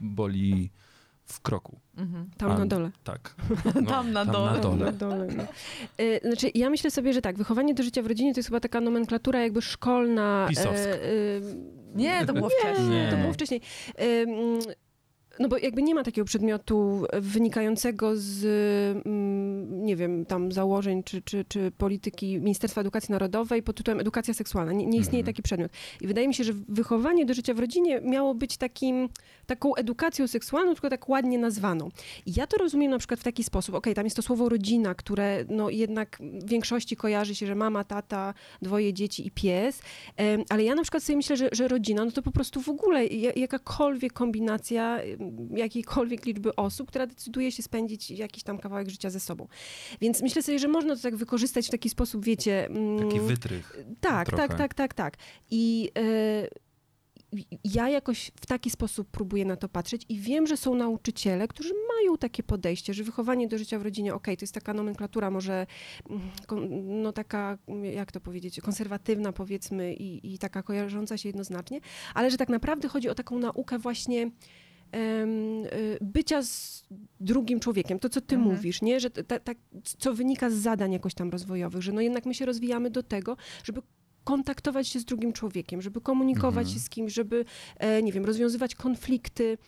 [0.00, 0.70] boli
[1.34, 1.78] w kroku.
[1.96, 2.30] Mhm.
[2.36, 2.90] Tam A, na dole.
[3.04, 3.34] Tak.
[3.88, 4.50] Tam na dole.
[4.50, 4.92] Na Na dole.
[4.92, 5.42] dole no.
[6.04, 8.60] Y, Znaczy, ja myślę sobie, że tak, wychowanie do życia w rodzinie to jest chyba
[8.60, 10.46] taka nomenklatura jakby szkolna.
[10.48, 10.70] Pisowska.
[10.88, 11.42] e, y,
[11.94, 12.88] Nie, to było Nie, wcześniej.
[13.04, 13.10] Nie.
[13.10, 13.60] to było wcześniej.
[15.38, 18.44] No bo jakby nie ma takiego przedmiotu wynikającego z,
[19.06, 24.34] mm, nie wiem, tam założeń czy, czy, czy polityki Ministerstwa Edukacji Narodowej pod tytułem edukacja
[24.34, 24.72] seksualna.
[24.72, 25.34] Nie, nie istnieje Mhm.
[25.34, 25.72] taki przedmiot.
[26.00, 29.08] I wydaje mi się, że wychowanie do życia w rodzinie miało być takim,
[29.46, 31.88] taką edukacją seksualną, tylko tak ładnie nazwaną.
[32.26, 34.94] I ja to rozumiem na przykład w taki sposób, okej, tam jest to słowo rodzina,
[34.94, 39.82] które no jednak w większości kojarzy się, że mama, tata, dwoje dzieci i pies,
[40.48, 43.06] ale ja na przykład sobie myślę, że, że rodzina, no to po prostu w ogóle
[43.06, 45.00] ja- jakakolwiek kombinacja
[45.56, 49.48] jakiejkolwiek liczby osób, która decyduje się spędzić jakiś tam kawałek życia ze sobą.
[50.00, 52.66] Więc myślę sobie, że można to tak wykorzystać w taki sposób, wiecie...
[52.66, 53.76] mm, Taki wytrych.
[54.00, 54.48] tak, trochę.
[54.48, 55.16] tak, tak, tak, tak.
[55.50, 56.64] I e,
[57.64, 61.74] ja jakoś w taki sposób próbuję na to patrzeć i wiem, że są nauczyciele, którzy
[61.96, 65.66] mają takie podejście, że wychowanie do życia w rodzinie, okej, to jest taka nomenklatura może,
[66.10, 67.58] mm, no taka,
[67.94, 71.80] jak to powiedzieć, konserwatywna powiedzmy i, i taka kojarząca się jednoznacznie,
[72.14, 74.30] ale że tak naprawdę chodzi o taką naukę właśnie y,
[76.00, 76.84] bycia z
[77.20, 78.54] drugim człowiekiem, to co ty Mhm.
[78.56, 79.00] mówisz, nie?
[79.00, 79.52] Że ta, ta,
[79.98, 83.36] co wynika z zadań jakoś tam rozwojowych, że no jednak my się rozwijamy do tego,
[83.64, 83.82] żeby
[84.24, 86.74] kontaktować się z drugim człowiekiem, żeby komunikować Mhm.
[86.74, 87.44] się z kimś, żeby,
[87.76, 89.58] e, nie wiem, rozwiązywać konflikty,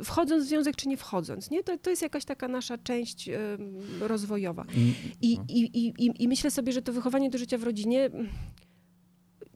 [0.00, 1.62] e, wchodząc w związek czy nie wchodząc, nie?
[1.62, 3.38] To, to jest jakaś taka nasza część em,
[4.00, 4.64] rozwojowa.
[4.76, 4.94] I,
[5.32, 5.44] I, no.
[5.48, 8.28] i, i, i, I myślę sobie, że to wychowanie do życia w rodzinie mm,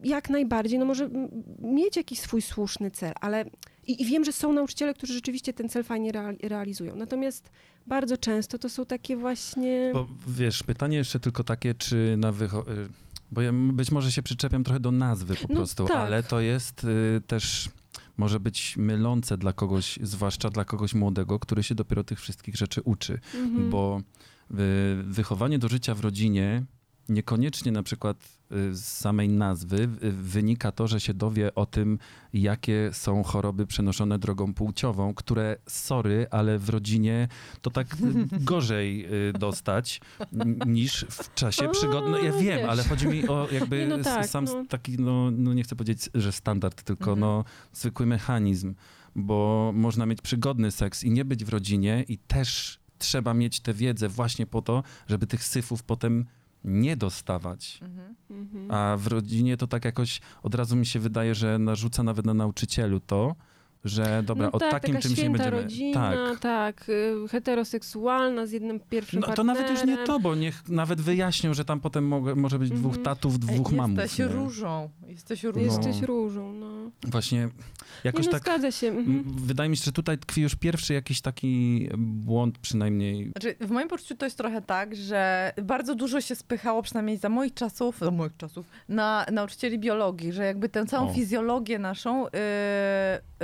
[0.05, 3.44] jak najbardziej, no może mm, mieć jakiś swój słuszny cel, ale
[3.87, 6.97] i, i wiem, że są nauczyciele, którzy rzeczywiście ten cel fajnie real, realizują.
[6.97, 7.51] Natomiast
[7.87, 9.90] bardzo często to są takie właśnie...
[9.92, 12.88] Bo wiesz, pytanie jeszcze tylko takie, czy na wycho- y,
[13.33, 15.97] Bo ja być może się przyczepiam trochę do nazwy po No prostu, tak.
[15.97, 17.68] ale to jest y, też
[18.16, 22.83] może być mylące dla kogoś, zwłaszcza dla kogoś młodego, który się dopiero tych wszystkich rzeczy
[22.83, 23.20] uczy.
[23.35, 23.70] Mhm.
[23.70, 24.01] Bo
[24.51, 24.55] y,
[25.03, 26.64] wychowanie do życia w rodzinie
[27.09, 28.16] niekoniecznie na przykład
[28.73, 31.99] z samej nazwy y, wynika to, że się dowie o tym,
[32.33, 37.29] jakie są choroby przenoszone drogą płciową, które, sorry, ale w rodzinie
[37.62, 37.97] to tak y,
[38.51, 40.01] gorzej y, dostać
[40.67, 42.12] niż w czasie przygodnym.
[42.12, 42.69] No, ja wiem, wiesz.
[42.69, 44.64] ale chodzi mi o jakby Nie, no tak, sam no.
[44.69, 47.21] taki, no, no nie chcę powiedzieć, że standard, tylko Mhm.
[47.21, 48.75] no zwykły mechanizm,
[49.17, 53.75] bo można mieć przygodny seks i nie być w rodzinie i też trzeba mieć tę
[53.75, 56.25] wiedzę właśnie po to, żeby tych syfów potem
[56.64, 57.79] nie dostawać.
[57.83, 58.14] Mhm.
[58.31, 58.70] Mhm.
[58.70, 62.35] A w rodzinie to tak jakoś od razu mi się wydaje, że narzuca nawet na
[62.35, 63.35] nauczycielu to,
[63.85, 65.51] że dobra, no o tak, takim taka czymś nie będziemy.
[65.51, 66.38] rodzina, tak.
[66.38, 70.07] tak, y, heteroseksualna z jednym pierwszym No to nawet już nie partnerem.
[70.07, 73.05] to, bo niech nawet wyjaśnią, że tam potem mogę, może być dwóch Mhm.
[73.05, 73.99] tatów, dwóch Ej, mamów.
[73.99, 74.29] Jesteś nie?
[74.29, 74.90] różą.
[75.07, 75.61] Jesteś różą.
[75.61, 76.07] Jesteś No.
[76.07, 76.90] różą, no.
[77.03, 77.49] Właśnie
[78.05, 78.42] jakoś nie, no, tak.
[78.42, 78.88] zgadza się.
[78.88, 79.25] Mhm.
[79.27, 83.31] Wydaje mi się, że tutaj tkwi już pierwszy jakiś taki błąd przynajmniej.
[83.31, 87.29] Znaczy, w moim poczuciu to jest trochę tak, że bardzo dużo się spychało, przynajmniej za
[87.29, 91.14] moich czasów, za moich czasów, na nauczycieli biologii, że jakby tę całą O.
[91.14, 92.31] fizjologię naszą, yy,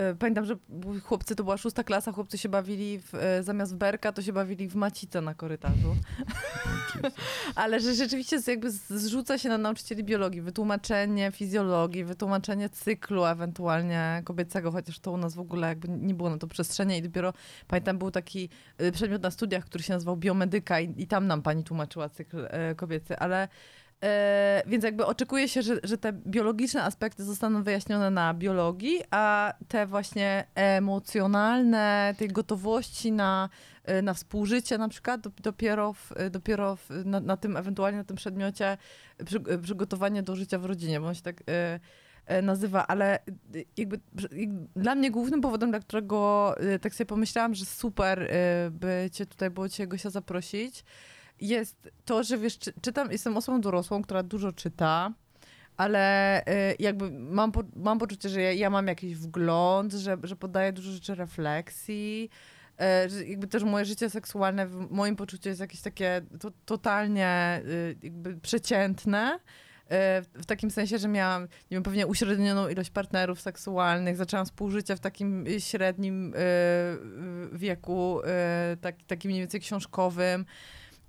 [0.02, 0.56] yy, pamiętam, że
[1.04, 4.32] chłopcy, to była szósta klasa, chłopcy się bawili w, yy, zamiast w berka, to się
[4.32, 5.96] bawili w macicę na korytarzu.
[7.54, 14.72] Ale że rzeczywiście jakby zrzuca się na nauczycieli biologii, wytłumaczenie fizjologii, wytłumaczenie cyklu ewentualnie kobiecego,
[14.72, 17.32] chociaż to u nas w ogóle jakby nie było na to przestrzeni i dopiero
[17.68, 18.48] pamiętam był taki
[18.82, 22.46] y, przedmiot na studiach, który się nazywał biomedyka i, i tam nam pani tłumaczyła cykl
[22.50, 23.48] e, kobiecy, ale
[24.04, 29.54] e, więc jakby oczekuje się, że, że te biologiczne aspekty zostaną wyjaśnione na biologii, a
[29.68, 33.48] te właśnie emocjonalne, tej gotowości na,
[33.84, 38.04] e, na współżycie na przykład dop- dopiero, w, dopiero w, na, na tym ewentualnie na
[38.04, 38.78] tym przedmiocie
[39.24, 41.80] przy, przygotowanie do życia w rodzinie, bo on się tak e,
[42.26, 43.20] e, nazywa, ale e,
[43.76, 44.00] jakby
[44.76, 48.30] dla mnie głównym powodem, dla którego tak sobie pomyślałam, że super
[48.70, 50.84] by cię tutaj było cię Gosia zaprosić,
[51.40, 55.12] jest to, że wiesz, czy, czytam, jestem osobą dorosłą, która dużo czyta,
[55.76, 60.36] ale e, jakby mam, po, mam poczucie, że ja, ja mam jakiś wgląd, że, że
[60.36, 62.30] podaję dużo rzeczy refleksji,
[62.80, 67.26] e, że jakby też moje życie seksualne w moim poczuciu jest jakieś takie to, totalnie
[67.26, 67.62] e,
[68.02, 69.38] jakby przeciętne.
[69.90, 74.96] E, W takim sensie, że miałam, nie wiem, pewnie uśrednioną ilość partnerów seksualnych, zaczęłam współżycie
[74.96, 76.38] w takim średnim e,
[77.52, 80.44] wieku, e, tak, takim mniej więcej książkowym.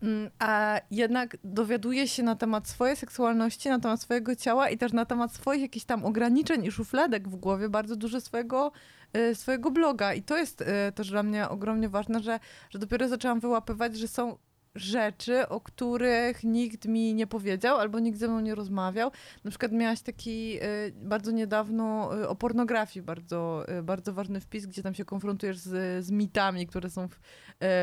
[0.02, 4.94] Mm, A jednak dowiaduję się na temat swojej seksualności, na temat swojego ciała i też
[4.94, 8.72] na temat swoich jakichś tam ograniczeń i szufladek w głowie, bardzo dużo swojego,
[9.14, 10.14] e, swojego bloga.
[10.14, 14.08] I to jest e, też dla mnie ogromnie ważne, że, że dopiero zaczęłam wyłapywać, że
[14.08, 14.38] są
[14.76, 19.12] rzeczy, o których nikt mi nie powiedział albo nikt ze mną nie rozmawiał.
[19.44, 24.94] Na przykład miałaś taki e, bardzo niedawno o pornografii bardzo, bardzo ważny wpis, gdzie tam
[24.94, 27.20] się konfrontujesz z, z mitami, które są w,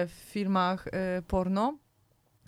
[0.08, 0.88] w filmach
[1.26, 1.78] porno.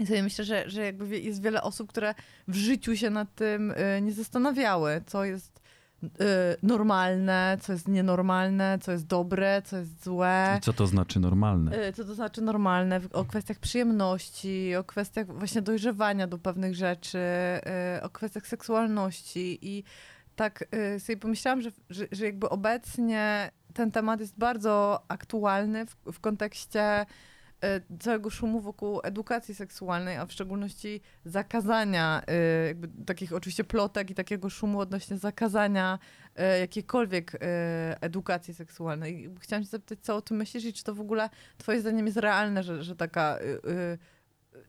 [0.01, 2.15] I sobie myślę, że, że jakby jest wiele osób, które
[2.49, 5.61] w życiu się nad tym e, nie zastanawiały, co jest
[6.03, 10.57] e, normalne, co jest nienormalne, co jest dobre, co jest złe.
[10.59, 11.77] I co to znaczy normalne?
[11.77, 17.19] E, Co to znaczy normalne, o kwestiach przyjemności, o kwestiach właśnie dojrzewania do pewnych rzeczy,
[18.03, 19.85] o kwestiach seksualności i
[20.37, 20.65] tak
[20.99, 27.07] sobie pomyślałam, że, że, że jakby obecnie ten temat jest bardzo aktualny w, w kontekście
[28.01, 34.15] całego szumu wokół edukacji seksualnej, a w szczególności zakazania, e, jakby takich oczywiście plotek i
[34.15, 35.99] takiego szumu odnośnie zakazania
[36.37, 37.39] e, jakiejkolwiek e,
[38.01, 39.31] edukacji seksualnej.
[39.41, 42.19] Chciałam cię zapytać, co o tym myślisz i czy to w ogóle twoim zdaniem jest
[42.19, 43.39] realne, że, że taka,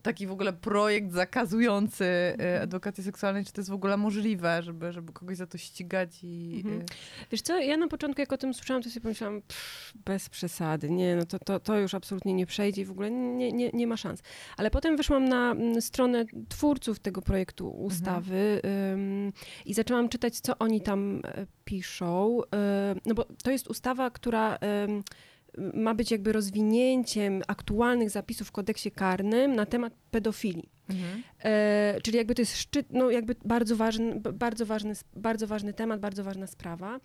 [0.02, 4.91] taki w ogóle projekt zakazujący y, edukacji seksualnej, czy to jest w ogóle możliwe, żeby,
[4.91, 6.62] żeby kogoś za to ścigać i...
[6.65, 6.82] Mhm.
[6.82, 6.86] y,
[7.32, 10.89] Wiesz co, ja na początku jak o tym słyszałam, to sobie pomyślałam, pff, bez przesady,
[10.89, 13.88] nie, no to, to, to już absolutnie nie przejdzie i w ogóle nie, nie, nie
[13.88, 14.22] ma szans.
[14.58, 18.62] Ale potem wyszłam na stronę twórców tego projektu ustawy
[18.94, 19.34] ym,
[19.65, 24.58] i zaczęłam czytać, co oni tam e, piszą, e, no bo to jest ustawa, która...
[24.88, 25.04] ym,
[25.74, 30.70] ma być jakby rozwinięciem aktualnych zapisów w kodeksie karnym na temat pedofilii.
[31.44, 36.00] E, czyli jakby to jest szczyt, no jakby bardzo ważny, bardzo ważny, bardzo ważny temat,
[36.00, 37.00] bardzo ważna sprawa.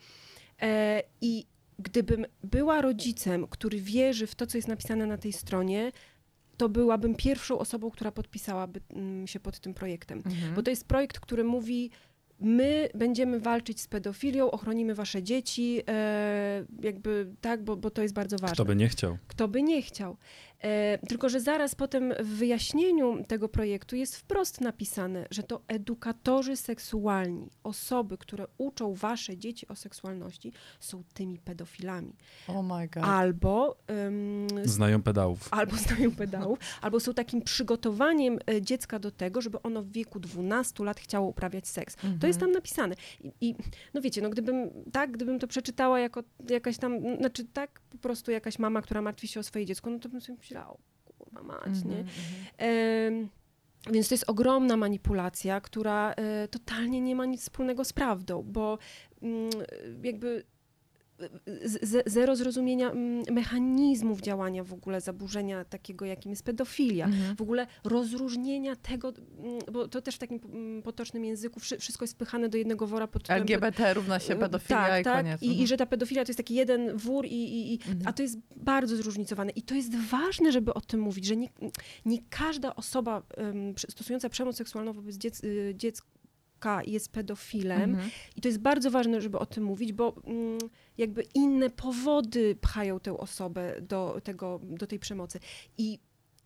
[0.62, 1.46] E, I
[1.78, 5.92] gdybym była rodzicem, który wierzy w to, co jest napisane na tej stronie,
[6.56, 10.22] to byłabym pierwszą osobą, która podpisałaby mm, się pod tym projektem.
[10.26, 10.54] Mhm.
[10.54, 11.90] Bo to jest projekt, który mówi,
[12.40, 18.14] my będziemy walczyć z pedofilią, ochronimy wasze dzieci, e, jakby tak, bo, bo to jest
[18.14, 19.18] bardzo ważne Kto by nie chciał?
[19.28, 20.16] kto by nie chciał.
[20.62, 26.56] E, tylko, że zaraz potem w wyjaśnieniu tego projektu jest wprost napisane, że to edukatorzy
[26.56, 32.12] seksualni, osoby, które uczą wasze dzieci o seksualności, są tymi pedofilami.
[32.48, 33.04] Oh my god.
[33.04, 35.48] Albo em, Znają pedałów.
[35.50, 40.20] albo znają pedałów, albo są takim przygotowaniem e, dziecka do tego, żeby ono w wieku
[40.20, 41.96] 12 lat chciało uprawiać seks.
[42.20, 42.94] To jest tam napisane.
[43.20, 43.54] I, I
[43.94, 48.30] no wiecie, no gdybym tak, gdybym to przeczytała jako jakaś tam, znaczy tak po prostu
[48.30, 50.76] jakaś mama, która martwi się o swoje dziecko, no to bym sobie myślała,
[51.08, 52.04] o kurwa mać, nie?
[52.58, 53.28] Em,
[53.92, 58.78] więc to jest ogromna manipulacja, która e, totalnie nie ma nic wspólnego z prawdą, bo
[59.22, 59.50] mm,
[60.02, 60.44] jakby
[62.06, 67.08] zero zrozumienia mm, mechanizmów działania w ogóle zaburzenia takiego, jakim jest pedofilia.
[67.36, 72.04] W ogóle rozróżnienia tego, mm, bo to też w takim mm, potocznym języku wszy- wszystko
[72.04, 75.16] jest wpychane do jednego wora pod tytułem LGBT równa się pedofilia tak, i tak.
[75.16, 75.42] koniec.
[75.42, 75.66] I, I Mhm.
[75.66, 78.96] że ta pedofilia to jest taki jeden wór, i, i, i, a to jest bardzo
[78.96, 79.50] zróżnicowane.
[79.50, 81.48] I to jest ważne, żeby o tym mówić, że nie,
[82.04, 86.06] nie każda osoba um, stosująca przemoc seksualną wobec dziec, y, dziecka
[86.86, 87.90] jest pedofilem.
[87.90, 88.10] Mhm.
[88.36, 90.58] I to jest bardzo ważne, żeby o tym mówić, bo mm,
[90.98, 95.40] jakby inne powody pchają tę osobę do, tego, do tej przemocy.
[95.78, 95.98] I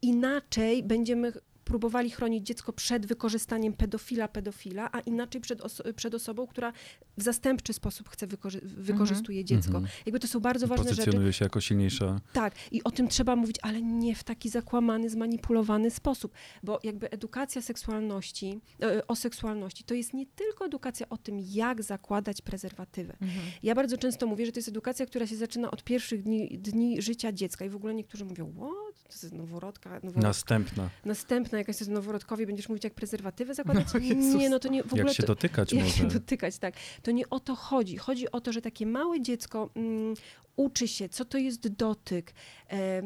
[0.02, 1.32] inaczej będziemy
[1.70, 6.72] próbowali chronić dziecko przed wykorzystaniem pedofila, pedofila, a inaczej przed, oso- przed osobą, która
[7.18, 9.76] w zastępczy sposób chce wykorzy- wykorzystuje dziecko.
[9.78, 9.86] Mhm.
[10.06, 10.96] Jakby to są bardzo ważne rzeczy.
[10.96, 12.20] Pozycjonuje się jako silniejsza.
[12.32, 17.10] Tak, i o tym trzeba mówić, ale nie w taki zakłamany, zmanipulowany sposób, bo jakby
[17.10, 23.12] edukacja seksualności, e, o seksualności to jest nie tylko edukacja o tym, jak zakładać prezerwatywę.
[23.22, 23.46] Mhm.
[23.62, 27.02] Ja bardzo często mówię, że to jest edukacja, która się zaczyna od pierwszych dni, dni
[27.02, 29.02] życia dziecka i w ogóle niektórzy mówią, what?
[29.02, 30.20] To jest noworodka, noworodka.
[30.20, 30.90] Następna.
[31.04, 33.86] następna jakaś to jest noworodkowi, będziesz mówić, jak prezerwatywę zakładać?
[33.94, 35.96] No, nie, no to nie, w ogóle Jak się to, dotykać jak może.
[35.96, 36.74] się dotykać, tak.
[37.02, 37.96] To nie o to chodzi.
[37.96, 40.14] Chodzi o to, że takie małe dziecko mm,
[40.56, 42.32] uczy się, co to jest dotyk,
[42.70, 43.02] e, e,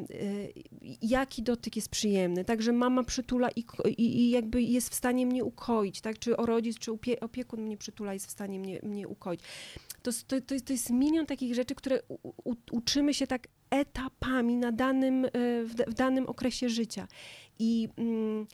[1.03, 5.27] jaki dotyk jest przyjemny, tak, że mama przytula i, i, i jakby jest w stanie
[5.27, 8.81] mnie ukoić, tak, czy o rodzic, czy opie, opiekun mnie przytula jest w stanie mnie,
[8.83, 9.41] mnie ukoić.
[10.03, 13.49] To, to, to, jest, to jest milion takich rzeczy, które u, u, uczymy się tak
[13.71, 15.29] etapami na danym, e,
[15.65, 17.09] w, w danym okresie życia.
[17.59, 18.47] I mm,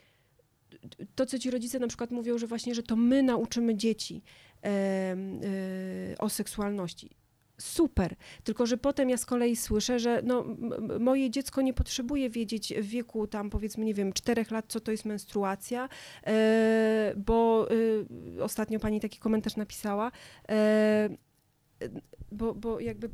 [1.14, 4.22] to, co ci rodzice na przykład mówią, że właśnie, że to my nauczymy dzieci
[4.64, 5.16] e,
[6.18, 7.10] o seksualności.
[7.58, 10.44] Super, tylko że potem ja z kolei słyszę, że no,
[11.00, 14.90] moje dziecko nie potrzebuje wiedzieć w wieku tam powiedzmy, nie wiem, czterech lat, co to
[14.90, 15.88] jest menstruacja,
[16.26, 17.68] e, bo
[18.38, 20.12] e, ostatnio pani taki komentarz napisała,
[22.32, 23.08] bo, bo jakby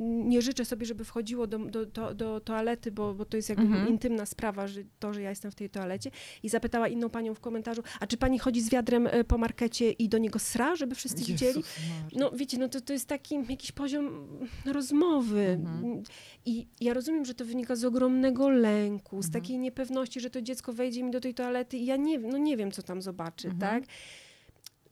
[0.00, 3.64] nie życzę sobie, żeby wchodziło do, do, do, do toalety, bo, bo to jest jakby
[3.64, 3.88] Mhm.
[3.88, 6.10] intymna sprawa, że to, że ja jestem w tej toalecie.
[6.42, 9.90] I zapytała inną panią w komentarzu, a czy pani chodzi z wiadrem e, po markecie
[9.92, 11.56] i do niego sra, żeby wszyscy widzieli?
[11.58, 12.18] Jezus Maria.
[12.20, 14.28] No wiecie, no to, to jest taki jakiś poziom
[14.64, 15.46] rozmowy.
[15.48, 16.02] Mhm.
[16.46, 19.42] I ja rozumiem, że to wynika z ogromnego lęku, z Mhm.
[19.42, 22.56] takiej niepewności, że to dziecko wejdzie mi do tej toalety i ja nie, no nie
[22.56, 23.60] wiem, co tam zobaczy, Mhm.
[23.60, 23.90] tak?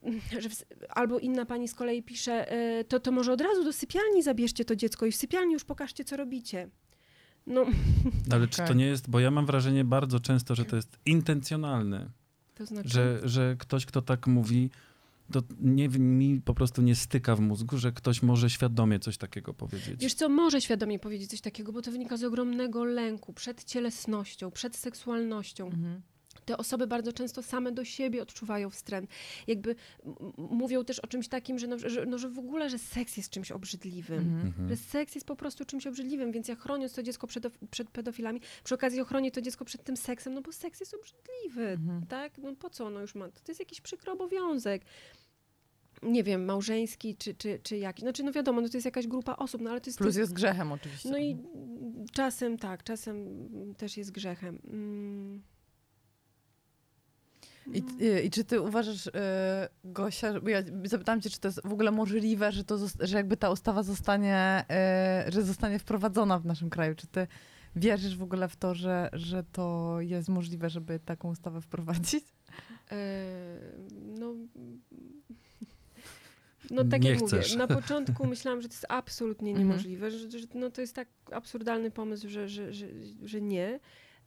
[0.42, 3.72] Że w, albo inna pani z kolei pisze, e, to, to może od razu do
[3.72, 6.68] sypialni zabierzcie to dziecko i w sypialni już pokażcie, co robicie.
[7.46, 7.66] No,
[8.32, 8.76] Ale czy to Okej.
[8.76, 12.10] nie jest, bo ja mam wrażenie bardzo często, że to jest intencjonalne,
[12.54, 12.88] to znaczy...
[12.88, 14.70] że, że ktoś, kto tak mówi,
[15.32, 19.54] to nie, mi po prostu nie styka w mózgu, że ktoś może świadomie coś takiego
[19.54, 20.00] powiedzieć.
[20.00, 24.50] Wiesz co, może świadomie powiedzieć coś takiego, bo to wynika z ogromnego lęku przed cielesnością,
[24.50, 25.66] przed seksualnością.
[25.66, 26.02] Mhm.
[26.44, 29.10] Te osoby bardzo często same do siebie odczuwają wstręt.
[29.46, 29.74] Jakby
[30.36, 33.30] mówią też o czymś takim, że, no, że, no, że w ogóle, że seks jest
[33.30, 34.18] czymś obrzydliwym.
[34.18, 34.46] Mhm.
[34.46, 34.68] Mhm.
[34.68, 38.40] Że seks jest po prostu czymś obrzydliwym, więc ja chroniąc to dziecko przed, przed pedofilami,
[38.64, 42.06] przy okazji ochronię to dziecko przed tym seksem, no bo seks jest obrzydliwy, Mhm.
[42.06, 42.38] tak?
[42.38, 43.28] No po co ono już ma?
[43.28, 44.82] To jest jakiś przykry obowiązek.
[46.02, 48.02] Nie wiem, małżeński czy, czy, czy jakiś.
[48.02, 49.98] Znaczy, no wiadomo, no to jest jakaś grupa osób, no ale to jest...
[49.98, 51.10] Plus jest grzechem oczywiście.
[51.10, 51.36] No i
[52.12, 53.26] czasem tak, czasem
[53.76, 54.58] też jest grzechem.
[54.64, 55.42] Mm.
[57.72, 59.10] I, i, I czy ty uważasz, y,
[59.84, 63.36] Gosia, bo ja zapytałam cię, czy to jest w ogóle możliwe, że, to, że jakby
[63.36, 64.64] ta ustawa zostanie,
[65.28, 66.94] y, że zostanie wprowadzona w naszym kraju?
[66.94, 67.26] Czy ty
[67.76, 72.24] wierzysz w ogóle w to, że, że to jest możliwe, żeby taką ustawę wprowadzić?
[72.92, 72.96] E,
[74.18, 74.34] no,
[76.70, 77.52] no tak Nie jak chcesz.
[77.54, 79.68] mówię, na początku myślałam, że to jest absolutnie Mhm.
[79.68, 82.86] niemożliwe, że, że no to jest tak absurdalny pomysł, że, że, że,
[83.22, 83.80] że nie.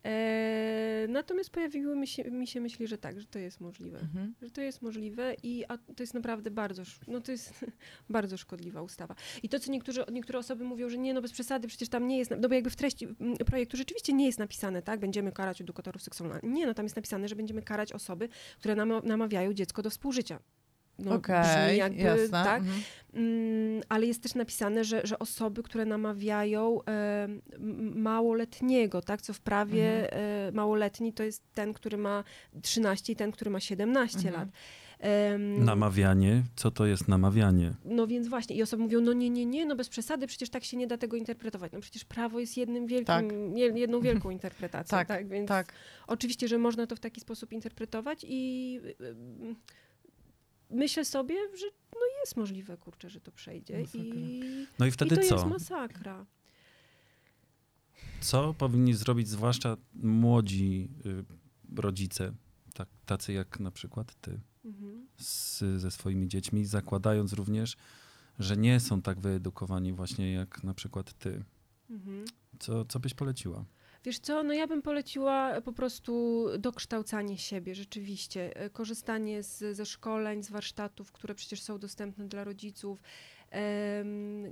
[0.05, 3.99] E, natomiast pojawiły mi się, mi się myśli, że tak, że to jest możliwe.
[3.99, 4.33] Mhm.
[4.41, 7.65] Że to jest możliwe i a to jest naprawdę bardzo, no to jest
[8.09, 9.15] bardzo szkodliwa ustawa.
[9.43, 12.17] I to, co niektórzy, niektóre osoby mówią, że nie, no bez przesady, przecież tam nie
[12.17, 13.07] jest, no bo jakby w treści
[13.45, 16.43] projektu rzeczywiście nie jest napisane, tak, będziemy karać edukatorów seksualnych.
[16.43, 18.29] Nie, no tam jest napisane, że będziemy karać osoby,
[18.59, 20.39] które nama- namawiają dziecko do współżycia.
[20.99, 22.29] No, Okej, brzmi jakby, jasne.
[22.43, 22.61] tak?
[22.61, 22.81] Mhm.
[23.13, 27.27] Mm, ale jest też napisane, że, że osoby, które namawiają e,
[27.95, 32.23] małoletniego, tak, co w prawie e, małoletni to jest ten, który ma
[32.61, 34.35] 13 i ten, który ma 17 Mhm.
[34.35, 34.49] lat.
[34.99, 37.73] Em, Namawianie, co to jest namawianie?
[37.85, 40.63] no więc właśnie, i osoby mówią, no nie, nie, nie, no bez przesady, przecież tak
[40.63, 41.71] się nie da tego interpretować.
[41.71, 43.25] No przecież prawo jest jednym wielkim, Tak.
[43.55, 45.73] je- jedną wielką interpretacją, Tak, tak, Więc Tak.
[46.07, 49.55] oczywiście, że można to w taki sposób interpretować i y, y,
[50.69, 54.01] myślę sobie, że no jest możliwe, kurczę, że to przejdzie Masakra.
[54.03, 55.35] i, No i i wtedy to co?
[55.35, 56.25] jest masakra.
[58.21, 62.33] Co powinni zrobić zwłaszcza młodzi y, rodzice,
[62.73, 65.07] tak, tacy jak na przykład ty, Mhm.
[65.17, 67.77] z, ze swoimi dziećmi, zakładając również,
[68.39, 71.43] że nie są tak wyedukowani właśnie jak na przykład ty.
[71.89, 72.25] Mhm.
[72.59, 73.65] Co, co byś poleciła?
[74.07, 78.55] Wiesz co, no ja bym poleciła po prostu dokształcanie siebie, rzeczywiście.
[78.55, 83.03] E, Korzystanie z, ze szkoleń, z warsztatów, które przecież są dostępne dla rodziców.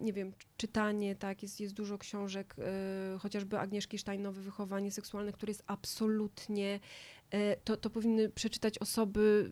[0.01, 5.49] Nie wiem, czytanie, tak, jest, jest dużo książek, e, chociażby Agnieszki Nowe Wychowanie Seksualne, które
[5.49, 6.79] jest absolutnie,
[7.31, 9.51] e, to, to powinny przeczytać osoby,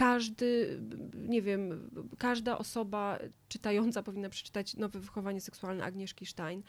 [0.00, 0.80] każdy,
[1.14, 6.62] nie wiem, każda osoba czytająca powinna przeczytać Nowe Wychowanie Seksualne Agnieszki Stein.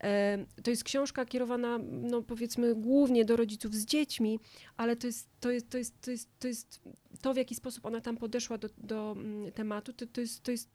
[0.00, 4.40] E, To jest książka kierowana, no powiedzmy, głównie do rodziców z dziećmi,
[4.76, 6.80] ale to jest to, jest, to, jest, to, jest, to, jest
[7.20, 10.50] to w jaki sposób ona tam podeszła do, do mm, tematu, to, to, jest, to,
[10.50, 10.68] jest,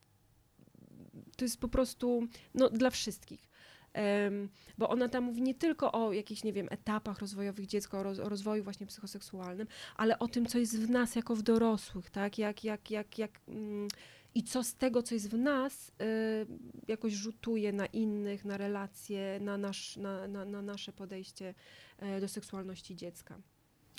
[1.38, 3.53] to jest po prostu no, dla wszystkich.
[4.78, 8.20] Bo ona tam mówi nie tylko o jakichś, nie wiem, etapach rozwojowych dziecka, o, roz,
[8.20, 12.38] o rozwoju właśnie psychoseksualnym, ale o tym, co jest w nas jako w dorosłych, tak?
[12.38, 13.88] Jak, jak, jak, jak, mm,
[14.36, 15.94] I co z tego, co jest w nas, y,
[16.88, 21.54] jakoś rzutuje na innych, na relacje, na, nasz, na, na, na nasze podejście
[21.98, 23.38] e, do seksualności dziecka.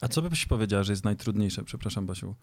[0.01, 2.35] A co byś powiedziała, że jest najtrudniejsze, przepraszam Basiu,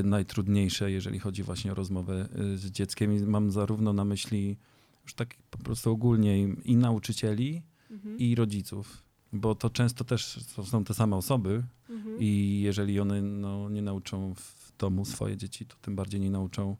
[0.00, 3.12] y, najtrudniejsze, jeżeli chodzi właśnie o rozmowę y, z dzieckiem?
[3.12, 4.56] I mam zarówno na myśli
[5.02, 8.18] już tak po prostu ogólnie i, nauczycieli, Mhm.
[8.18, 12.16] i rodziców, bo to często też są te same osoby Mhm.
[12.20, 16.70] i jeżeli one no, nie nauczą w domu swoje dzieci, to tym bardziej nie nauczą
[16.70, 16.76] e,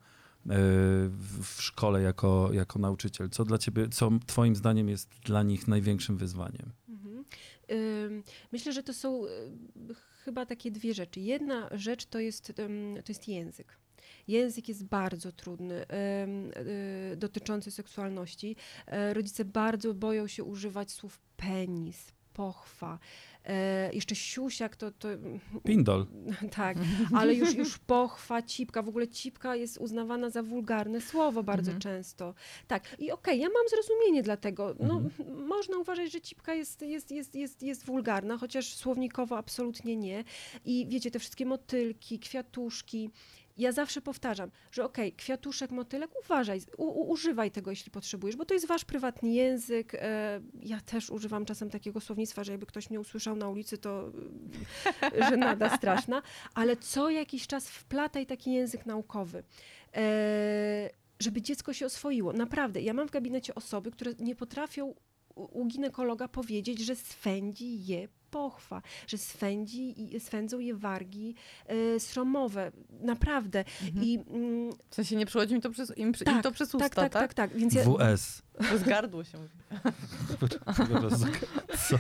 [1.09, 3.31] w, szkole jako, jako nauczyciel.
[3.31, 6.73] Co dla ciebie, co twoim zdaniem jest dla nich największym wyzwaniem?
[6.89, 7.25] Mhm.
[8.53, 9.29] Myślę, że to są y,
[10.25, 11.21] chyba takie dwie rzeczy.
[11.21, 12.53] Jedna rzecz to jest,
[13.05, 13.77] to jest język.
[14.29, 15.85] Język jest bardzo trudny,
[17.13, 18.57] y, dotyczący seksualności.
[18.87, 22.99] E, Rodzice bardzo boją się używać słów penis, pochwa.
[23.45, 25.09] E, jeszcze siusiak to, to
[25.67, 26.07] Pindol.
[26.57, 26.77] tak,
[27.15, 31.81] ale już, już pochwa, cipka, w ogóle cipka jest uznawana za wulgarne słowo bardzo Mhm.
[31.81, 32.35] często.
[32.69, 34.75] Tak, i okej, ja mam zrozumienie dla tego.
[34.81, 35.47] No, Mhm.
[35.47, 40.25] Można uważać, że cipka jest, jest, jest, jest, jest wulgarna, chociaż słownikowo absolutnie nie.
[40.65, 43.11] I wiecie, te wszystkie motylki, kwiatuszki,
[43.61, 48.45] ja zawsze powtarzam, że okej, kwiatuszek, motylek, uważaj, u, u, używaj tego, jeśli potrzebujesz, bo
[48.45, 49.95] to jest wasz prywatny język.
[49.95, 54.13] E, ja też używam czasem takiego słownictwa, że jakby ktoś mnie usłyszał na ulicy, to
[55.03, 56.23] e, że nada straszna,
[56.55, 59.43] ale co jakiś czas wplataj taki język naukowy.
[59.97, 60.91] E,
[61.21, 62.33] żeby dziecko się oswoiło.
[62.33, 64.95] Naprawdę, ja mam w gabinecie osoby, które nie potrafią
[65.35, 71.35] u ginekologa powiedzieć, że swędzi je pochwa, że swędzi, i- swędzą je wargi
[71.67, 72.73] e, sromowe.
[73.01, 73.65] Naprawdę.
[74.03, 76.89] I, mm, W sensie nie przychodzi mi to przez, im, im Tak, to przez usta,
[76.89, 77.59] tak, tak, tak, tak.
[77.59, 78.43] Więc ja, WS.
[78.61, 79.51] Przez gardło się mówi.
[81.89, 81.97] Co?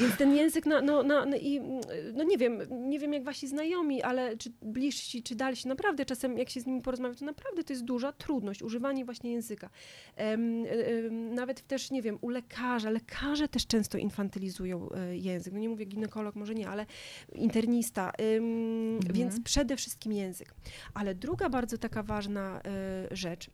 [0.00, 1.80] Więc ten język, no, no, no, no, i, mm,
[2.14, 2.58] no nie wiem,
[2.90, 6.66] nie wiem jak wasi znajomi, ale czy bliżsi, czy dalsi, naprawdę czasem jak się z
[6.66, 9.70] nimi porozmawia, to naprawdę to jest duża trudność, używanie właśnie języka.
[10.16, 15.58] Em, em, nawet też, nie wiem, u lekarza, lekarze też często infantylizują e, język, no
[15.58, 16.86] nie mówię ginekolog, może nie, ale
[17.32, 20.54] internista, em, więc przede wszystkim język.
[20.94, 23.50] Ale druga bardzo taka ważna e, rzecz,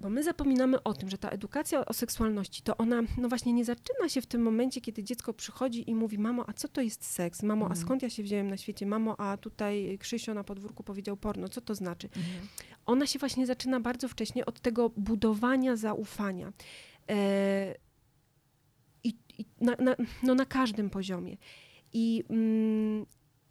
[0.00, 3.64] bo my zapominamy o tym, że ta edukacja o seksualności, to ona, no właśnie nie
[3.64, 7.04] zaczyna się w tym momencie, kiedy dziecko przychodzi i mówi, mamo, a co to jest
[7.04, 7.42] seks?
[7.42, 7.86] Mamo, a Mhm.
[7.86, 8.86] skąd ja się wziąłem na świecie?
[8.86, 12.08] Mamo, a tutaj Krzysio na podwórku powiedział porno, co to znaczy?
[12.16, 12.48] Mhm.
[12.86, 16.52] Ona się właśnie zaczyna bardzo wcześnie od tego budowania zaufania.
[17.10, 17.74] E,
[19.60, 21.36] na, na, no na każdym poziomie.
[21.92, 23.06] I, mm,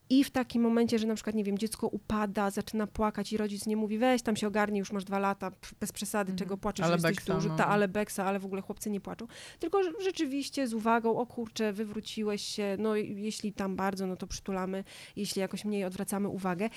[0.09, 3.65] I w takim momencie, że na przykład, nie wiem, dziecko upada, zaczyna płakać i rodzic
[3.67, 6.37] nie mówi, weź tam się ogarnij, już masz dwa lata, bez przesady, Mhm.
[6.37, 7.55] czego płaczesz, Ale jesteś beksa, duży, no.
[7.55, 9.27] ta, ale beksa, ale w ogóle chłopcy nie płaczą.
[9.59, 14.83] Tylko rzeczywiście z uwagą, o kurczę, wywróciłeś się, no jeśli tam bardzo, no to przytulamy,
[15.15, 16.69] jeśli jakoś mniej odwracamy uwagę.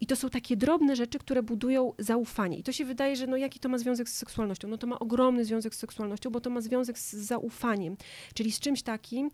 [0.00, 2.58] I to są takie drobne rzeczy, które budują zaufanie.
[2.58, 4.68] I to się wydaje, że no jaki to ma związek z seksualnością?
[4.68, 7.96] No to ma ogromny związek z seksualnością, bo to ma związek z zaufaniem,
[8.34, 9.30] czyli z czymś takim,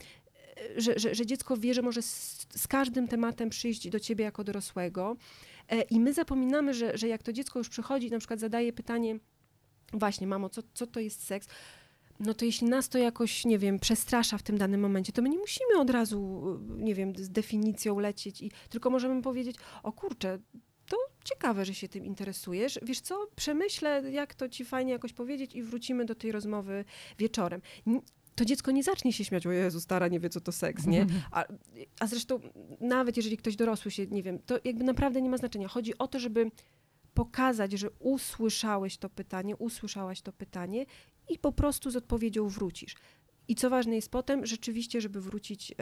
[0.77, 4.45] że, że, że dziecko wie, że może z, z każdym tematem przyjść do ciebie jako
[4.45, 5.17] dorosłego
[5.71, 9.19] E, I my zapominamy, że, że jak to dziecko już przychodzi, na przykład zadaje pytanie,
[9.93, 11.49] właśnie, mamo, co, co to jest seks?
[12.21, 15.29] No to jeśli nas to jakoś, nie wiem, przestrasza w tym danym momencie, to my
[15.29, 16.45] nie musimy od razu,
[16.77, 20.39] nie wiem, z definicją lecieć, i tylko możemy powiedzieć, o kurczę,
[20.89, 22.79] to ciekawe, że się tym interesujesz.
[22.83, 26.85] Wiesz co, przemyślę, jak to ci fajnie jakoś powiedzieć i wrócimy do tej rozmowy
[27.19, 27.61] wieczorem.
[28.41, 31.07] To dziecko nie zacznie się śmiać, o Jezu, stara nie wie, co to seks, nie?
[31.30, 31.45] A,
[32.01, 32.41] a zresztą
[32.80, 35.68] nawet jeżeli ktoś dorosły się, nie wiem, to jakby naprawdę nie ma znaczenia.
[35.68, 36.51] Chodzi o to, żeby
[37.14, 40.86] pokazać, że usłyszałeś to pytanie, usłyszałaś to pytanie
[41.28, 42.95] i po prostu z odpowiedzią wrócisz.
[43.51, 45.75] I co ważne jest potem, rzeczywiście, żeby wrócić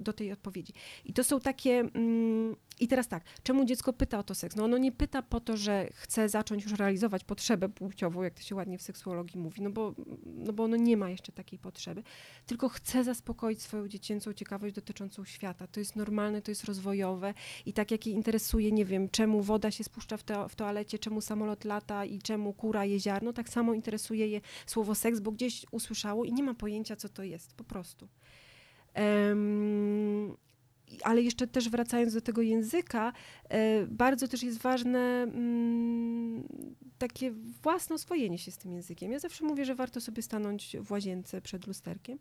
[0.00, 0.72] do tej odpowiedzi.
[1.04, 1.78] I to są takie.
[1.94, 4.56] Mm, I teraz tak, czemu dziecko pyta o to seks?
[4.56, 8.42] No ono nie pyta po to, że chce zacząć już realizować potrzebę płciową, jak to
[8.42, 9.94] się ładnie w seksuologii mówi, no bo,
[10.26, 12.02] no bo ono nie ma jeszcze takiej potrzeby,
[12.46, 15.66] tylko chce zaspokoić swoją dziecięcą ciekawość dotyczącą świata.
[15.66, 17.34] To jest normalne, to jest rozwojowe
[17.66, 20.98] i tak jak je interesuje, nie wiem, czemu woda się spuszcza w, to, w toalecie,
[20.98, 25.32] czemu samolot lata i czemu kura je ziarno, tak samo interesuje je słowo seks, bo
[25.32, 28.08] gdzieś usłyszało i nie ma pojęcia, co to jest, po prostu.
[30.88, 33.12] I- ale jeszcze też wracając do tego języka,
[33.48, 36.48] e, bardzo też jest ważne mm,
[36.98, 37.30] takie
[37.62, 39.12] własne oswojenie się z tym językiem.
[39.12, 42.18] Ja zawsze mówię, że warto sobie stanąć w łazience przed lusterkiem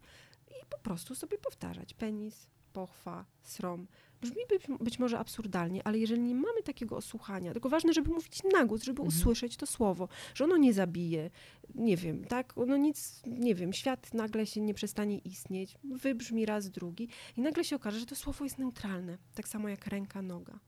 [0.48, 3.88] i po prostu sobie powtarzać penis, pochwa, srom.
[4.22, 8.42] Brzmi być, być może absurdalnie, ale jeżeli nie mamy takiego osłuchania, tylko ważne, żeby mówić
[8.54, 11.32] na głos, żeby usłyszeć to słowo, że ono nie zabije,
[11.76, 16.70] nie wiem, tak, ono nic, nie wiem, świat nagle się nie przestanie istnieć, wybrzmi raz,
[16.70, 20.60] drugi i nagle się okaże, że to słowo jest neutralne, tak samo jak ręka, noga.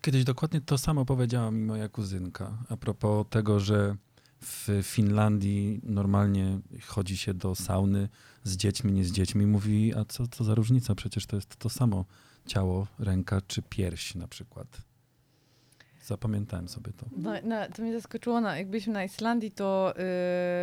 [0.00, 3.96] Kiedyś dokładnie to samo powiedziała mi moja kuzynka a propos tego, że
[4.40, 8.08] w Finlandii normalnie chodzi się do sauny
[8.44, 9.46] z dziećmi, nie z dziećmi.
[9.46, 10.94] Mówi, a co to za różnica?
[10.94, 12.04] Przecież to jest to samo
[12.46, 14.66] ciało, ręka czy pierś na przykład.
[16.04, 17.06] Zapamiętałem sobie to.
[17.16, 19.94] No, no, to mnie zaskoczyło, no, jak byliśmy na Islandii, to,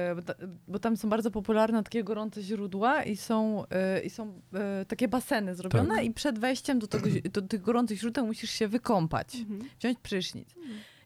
[0.10, 0.34] yy, bo, ta,
[0.68, 3.64] bo tam są bardzo popularne takie gorące źródła i są,
[3.96, 6.04] yy, i są yy, takie baseny zrobione Tak.
[6.06, 9.70] i przed wejściem do, tego, do tych gorących źródeł musisz się wykąpać, Mhm.
[9.80, 10.50] wziąć prysznic.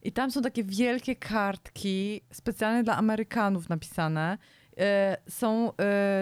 [0.03, 4.38] I tam są takie wielkie kartki, specjalnie dla Amerykanów napisane.
[4.78, 4.84] Yy,
[5.30, 5.74] są yy,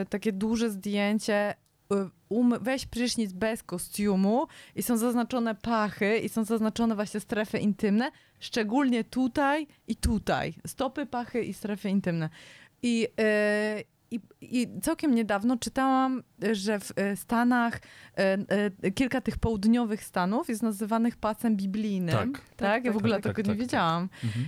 [0.10, 1.54] takie duże zdjęcie,
[1.92, 7.58] yy, um, weź prysznic bez kostiumu i są zaznaczone pachy i są zaznaczone właśnie strefy
[7.58, 10.54] intymne, szczególnie tutaj i tutaj.
[10.68, 12.30] Stopy, pachy i strefy intymne.
[12.84, 17.82] I, yy, i, I całkiem niedawno czytałam, że w e, Stanach
[18.18, 18.38] e,
[18.84, 22.16] e, kilka tych południowych stanów jest nazywanych pasem biblijnym.
[22.16, 22.42] Tak.
[22.56, 23.68] Tak, ja w tak, ogóle tak, tego tak, nie tak, tak.
[23.68, 24.10] wiedziałam.
[24.24, 24.46] Mhm.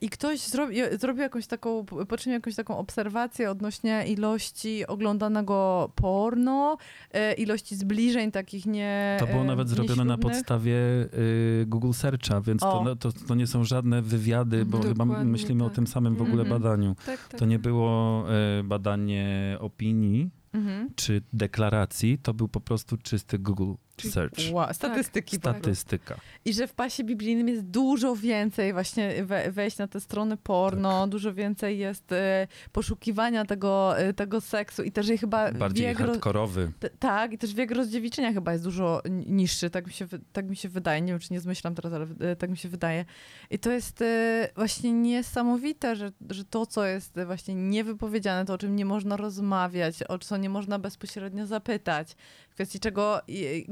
[0.00, 6.76] I ktoś zrobi, zrobił jakąś taką, poczynił jakąś taką obserwację odnośnie ilości oglądanego porno,
[7.38, 10.76] ilości zbliżeń takich nie To było nawet zrobione na podstawie
[11.66, 14.94] Google Searcha, więc to, to, to nie są żadne wywiady, bo Mhm.
[14.94, 15.76] chyba Dokładnie myślimy o tak.
[15.76, 16.62] tym samym w ogóle Mhm.
[16.62, 16.94] badaniu.
[17.06, 17.40] Tak, tak.
[17.40, 18.24] To nie było
[18.60, 20.90] y, badanie opinii Mhm.
[20.96, 23.72] czy deklaracji, to był po prostu czysty Google
[24.02, 24.34] Search.
[24.52, 25.40] Wow, statystyki.
[25.40, 25.60] prostu.
[25.60, 26.16] Statystyka.
[26.44, 31.00] I że w pasie biblijnym jest dużo więcej właśnie we, wejść na te strony porno,
[31.00, 31.10] Tak.
[31.10, 36.08] dużo więcej jest e, poszukiwania tego, e, tego seksu i też chyba Bardziej wiek, roz-
[36.08, 36.72] hardkorowy.
[36.80, 40.48] t- tak, i też wiek rozdziewiczenia chyba jest dużo ni- niższy, tak mi, się, tak
[40.48, 43.04] mi się wydaje, nie wiem czy nie zmyślam teraz, ale e, tak mi się wydaje.
[43.50, 44.04] I to jest
[44.56, 50.02] właśnie niesamowite, że, że to, co jest właśnie niewypowiedziane, to o czym nie można rozmawiać,
[50.08, 52.16] o co nie można bezpośrednio zapytać,
[52.56, 53.20] kwestii czego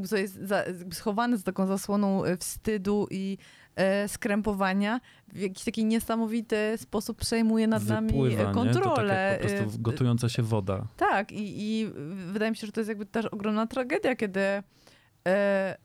[0.07, 3.39] co jest za, schowane za taką zasłoną e, wstydu i
[3.77, 5.01] e, skrępowania,
[5.33, 8.39] w jakiś taki niesamowity sposób przejmuje nad nami Wypływa, e, nie?
[8.39, 9.39] To tak kontrolę.
[9.41, 10.87] po e, prostu gotująca się woda.
[10.97, 11.91] tak, i, i
[12.33, 14.63] wydaje mi się, że to jest jakby też ogromna tragedia, kiedy e,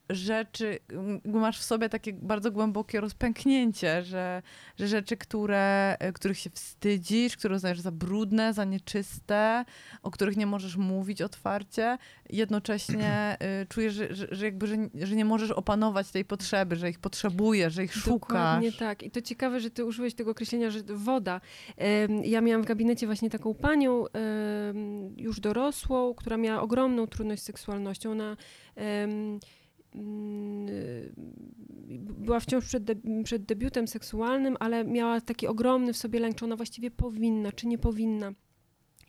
[0.09, 4.41] rzeczy, m, masz w sobie takie bardzo głębokie rozpęknięcie, że,
[4.79, 9.65] że rzeczy, które, e, których się wstydzisz, które uznajesz za brudne, za nieczyste,
[10.03, 11.97] o których nie możesz mówić otwarcie,
[12.29, 16.89] jednocześnie e, czujesz, że, że, że jakby, że, że nie możesz opanować tej potrzeby, że
[16.89, 18.29] ich potrzebujesz, że ich szukasz.
[18.29, 19.03] Dokładnie tak.
[19.03, 21.41] I to ciekawe, że ty użyłeś tego określenia, że woda.
[22.23, 24.05] Ja miałam w gabinecie właśnie taką panią,
[25.17, 28.11] już dorosłą, która miała ogromną trudność z seksualnością.
[28.11, 28.37] Ona
[32.17, 36.45] była wciąż przed, de- przed debiutem seksualnym, ale miała taki ogromny w sobie lęk, czy
[36.45, 38.31] ona właściwie powinna, czy nie powinna.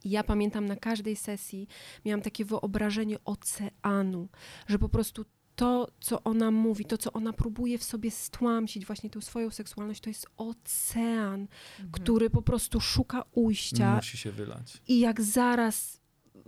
[0.04, 1.68] I ja pamiętam na każdej sesji
[2.04, 4.28] miałam takie wyobrażenie oceanu,
[4.68, 5.24] że po prostu
[5.56, 10.00] to, co ona mówi, to, co ona próbuje w sobie stłamsić, właśnie tą swoją seksualność,
[10.00, 11.90] to jest ocean, Mhm.
[11.92, 14.82] który po prostu szuka ujścia Musi się wylać.
[14.88, 15.99] i jak zaraz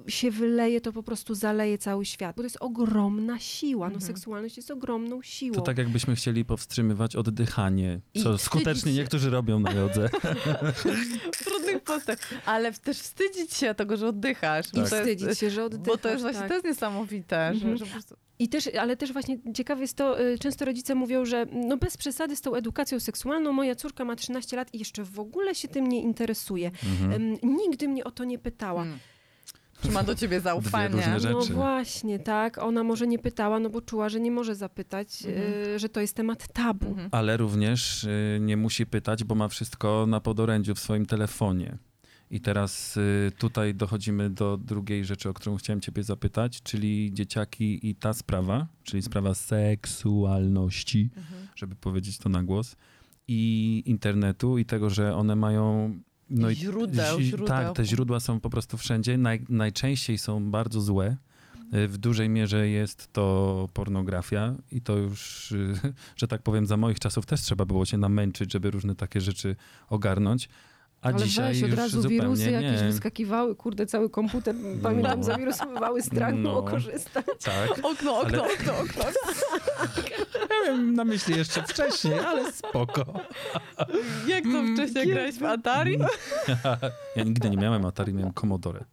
[0.08, 2.36] się wyleje, to po prostu zaleje cały świat.
[2.36, 3.86] Bo to jest ogromna siła.
[3.88, 4.06] No, Mhm.
[4.06, 5.54] seksualność jest ogromną siłą.
[5.54, 10.08] To tak jakbyśmy chcieli powstrzymywać oddychanie, I co wstydzić skutecznie niektórzy robią na jodze.
[11.32, 12.18] w trudnych postach.
[12.46, 14.66] Ale też wstydzić się tego, że oddychasz.
[14.68, 15.86] I to jest- wstydzić się, że oddychasz.
[15.86, 16.48] Bo to jest właśnie tak.
[16.48, 17.76] to jest niesamowite, Mhm.
[17.76, 18.16] że, że po prostu...
[18.38, 21.96] I też, ale też właśnie ciekawe jest to, y, często rodzice mówią, że no bez
[21.96, 25.68] przesady z tą edukacją seksualną, moja córka ma 13 lat i jeszcze w ogóle się
[25.68, 26.70] tym nie interesuje.
[27.02, 27.36] Mhm.
[27.42, 28.82] Nigdy mnie o to nie pytała.
[28.82, 28.98] Mm.
[29.82, 30.88] Czy ma do ciebie zaufanie?
[30.96, 31.34] różne rzeczy.
[31.50, 32.58] No właśnie, tak.
[32.58, 35.52] Ona może nie pytała, no bo czuła, że nie może zapytać, Mhm.
[35.74, 36.86] y, że to jest temat tabu.
[36.88, 37.08] Mhm.
[37.12, 41.78] Ale również y, nie musi pytać, bo ma wszystko na podorędziu w swoim telefonie.
[42.30, 47.88] I teraz y, tutaj dochodzimy do drugiej rzeczy, o którą chciałem ciebie zapytać, czyli dzieciaki
[47.88, 51.48] i ta sprawa, czyli sprawa seksualności, Mhm.
[51.56, 52.76] żeby powiedzieć to na głos,
[53.28, 55.94] i internetu i tego, że one mają...
[56.32, 57.46] No i Źródeł, źródeł.
[57.46, 59.18] Tak, te źródła są po prostu wszędzie.
[59.18, 61.16] Naj, najczęściej są bardzo złe.
[61.74, 65.74] Y, W dużej mierze jest to pornografia i to już, y,
[66.16, 69.56] że tak powiem, za moich czasów też trzeba było się namęczyć, żeby różne takie rzeczy
[69.88, 70.48] ogarnąć.
[71.02, 72.50] A Ale dzisiaj weź, od razu wirusy nie.
[72.50, 75.24] jakieś wyskakiwały, kurde, cały komputer, pamiętam, No.
[75.24, 76.62] zawirusowywały strach było No.
[76.62, 77.24] korzystać.
[77.44, 77.70] Tak.
[77.82, 79.04] Okno, okno, Ale- okno, okno.
[80.50, 83.04] Ja miałem na myśli jeszcze wcześniej, ale spoko.
[84.26, 85.98] Jak to wcześniej grałeś w Atari?
[87.16, 88.84] Ja nigdy nie miałem Atari, miałem Commodore.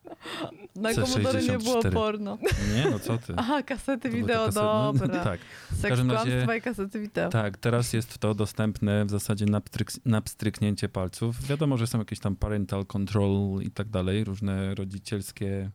[0.80, 1.12] Na C64.
[1.14, 2.38] Commodore nie było porno.
[2.76, 3.34] Nie, no co ty.
[3.38, 5.24] Aha, kasety To wideo, kasety- no, dobra.
[5.24, 5.40] tak.
[5.70, 7.30] Seks, każdym razie- kłamstwa i kasety wideo.
[7.30, 11.44] Tak, teraz jest to dostępne w zasadzie na, pstryk, na pstryknięcie palców.
[11.48, 15.70] Wiadomo, że są jakieś tam parental control i tak dalej, różne rodzicielskie,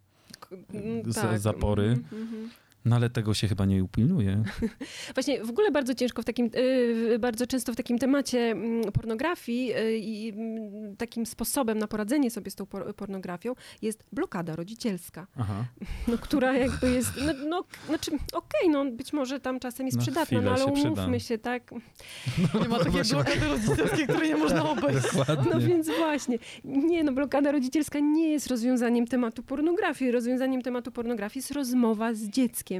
[0.74, 1.82] Mm, Z- zapory.
[1.84, 2.50] Mhm, mhm.
[2.84, 4.42] No ale tego się chyba nie upilnuje.
[5.14, 9.72] Właśnie w ogóle bardzo ciężko w takim, y, bardzo często w takim temacie mm, pornografii
[9.76, 15.26] y, i mm, takim sposobem na poradzenie sobie z tą por- pornografią jest blokada rodzicielska,
[15.36, 15.64] Aha.
[16.08, 20.02] no, która jakby jest, no, no znaczy okej, no być może tam czasem jest Na
[20.02, 21.18] przydatna, no ale się umówmy przyda.
[21.18, 21.70] się, tak?
[22.62, 25.02] Nie ma takiej Właśnie- blokady rodzicielskiej, której nie można obejść.
[25.16, 25.50] Dokładnie.
[25.52, 30.10] No więc właśnie, nie no, blokada rodzicielska nie jest rozwiązaniem tematu pornografii.
[30.10, 32.73] Rozwiązaniem tematu pornografii jest rozmowa z dzieckiem.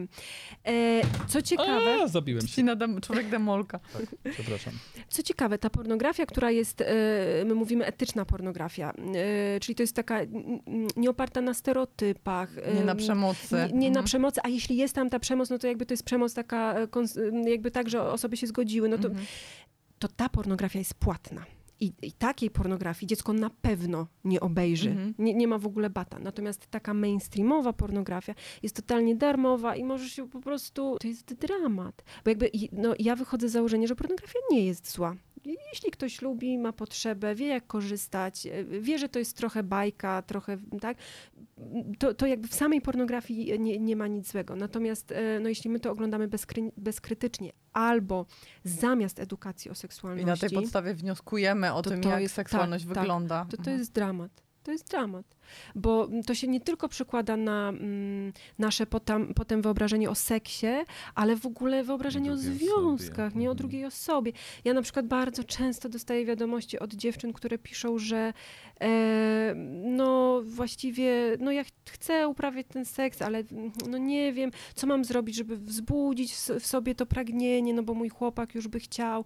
[0.66, 2.76] E, co ciekawe, A, zabiłem się.
[2.76, 3.80] Dem, człowiek demolka.
[4.32, 4.72] Przepraszam.
[5.08, 6.84] Co ciekawe, ta pornografia, która jest, e,
[7.46, 10.20] my mówimy etyczna pornografia, e, czyli to jest taka
[10.96, 12.58] nieoparta na stereotypach.
[12.58, 13.54] e, Nie na przemocy.
[13.56, 14.04] Nie, nie na Mhm.
[14.04, 17.50] przemocy, a jeśli jest tam ta przemoc, no to jakby to jest przemoc taka, e,
[17.50, 19.26] jakby tak, że osoby się zgodziły, no to, Mhm.
[19.98, 21.44] to ta pornografia jest płatna.
[21.80, 24.90] I, I takiej pornografii dziecko na pewno nie obejrzy.
[24.90, 25.14] Mhm.
[25.18, 26.18] Nie, nie ma w ogóle bata.
[26.18, 30.96] Natomiast taka mainstreamowa pornografia jest totalnie darmowa i możesz się po prostu...
[31.00, 32.04] To jest dramat.
[32.24, 35.16] Bo jakby no, ja wychodzę z założenia, że pornografia nie jest zła.
[35.44, 40.22] Jeśli ktoś lubi, ma potrzebę, wie jak korzystać, e, wie, że to jest trochę bajka,
[40.22, 40.98] trochę tak,
[41.98, 44.56] to, to jakby w samej pornografii nie, nie ma nic złego.
[44.56, 48.26] Natomiast e, no, jeśli my to oglądamy bezkry, bezkrytycznie albo
[48.64, 52.34] zamiast edukacji o I seksualności, na tej podstawie wnioskujemy o To tym, to jak jest-
[52.34, 53.02] seksualność tak, tak.
[53.02, 53.44] wygląda.
[53.50, 53.78] to to Mhm.
[53.78, 54.43] jest dramat.
[54.64, 55.36] To jest dramat,
[55.74, 60.66] bo to się nie tylko przekłada na mm, nasze potem, potem wyobrażenie o seksie,
[61.14, 63.40] ale w ogóle wyobrażenie o związkach, osobie.
[63.40, 63.56] nie o Mhm.
[63.56, 64.32] drugiej osobie.
[64.64, 68.32] Ja na przykład bardzo często dostaję wiadomości od dziewczyn, które piszą, że
[68.80, 69.54] e,
[69.84, 74.86] no właściwie, no ja ch- chcę uprawiać ten seks, ale mm, no nie wiem, co
[74.86, 79.24] mam zrobić, żeby wzbudzić w sobie to pragnienie, no bo mój chłopak już by chciał.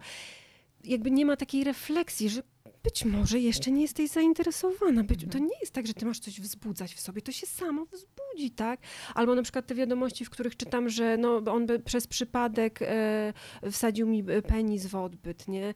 [0.84, 2.42] Jakby nie ma takiej refleksji, że
[2.82, 5.04] być może jeszcze nie jesteś zainteresowana.
[5.04, 7.84] Być, to nie jest tak, że ty masz coś wzbudzać w sobie, to się samo
[7.84, 8.80] wzbudzi, tak?
[9.14, 13.32] Albo na przykład te wiadomości, w których czytam, że no, on by przez przypadek e,
[13.70, 15.74] wsadził mi e, penis w odbyt, nie?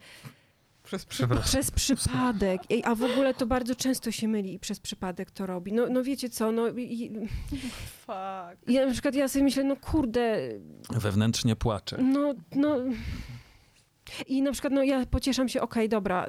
[0.82, 1.04] Przez
[1.44, 2.60] Przez przypadek.
[2.70, 5.72] Ej, a w ogóle to bardzo często się myli i przez przypadek to robi.
[5.72, 7.10] No, no wiecie co, no i,
[8.00, 8.68] Fuck.
[8.68, 10.38] i ja na przykład ja sobie myślę, no kurde,
[10.90, 11.98] Wewnętrznie płaczę.
[12.02, 12.76] no, no.
[14.26, 16.26] I na przykład, no ja pocieszam się, okej, dobra,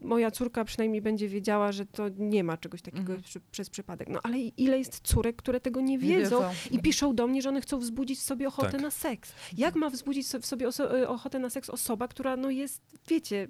[0.00, 3.22] moja córka przynajmniej będzie wiedziała, że to nie ma czegoś takiego Mhm.
[3.22, 4.08] przy, przez przypadek.
[4.08, 6.50] No ale ile jest córek, które tego nie Nie wiedzą, wiedzą.
[6.70, 8.80] i piszą do mnie, że one chcą wzbudzić w sobie ochotę Tak.
[8.82, 9.32] na seks.
[9.56, 12.82] Jak ma wzbudzić so- w sobie oso- y, ochotę na seks osoba, która no jest,
[13.08, 13.48] wiecie...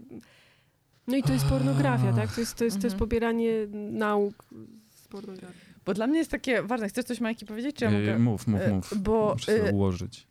[1.06, 2.34] No i to jest pornografia, tak?
[2.34, 2.98] To jest, to jest, to jest Mhm.
[2.98, 3.52] pobieranie
[3.92, 4.44] nauk
[4.90, 5.60] z pornografii.
[5.86, 6.88] Bo dla mnie jest takie ważne.
[6.88, 7.76] Chcesz coś, Majki, powiedzieć?
[7.76, 8.18] Czy ja Yy, mogę?
[8.18, 8.94] mów, mów, E, mów.
[9.02, 10.26] bo, Muszę e, ułożyć.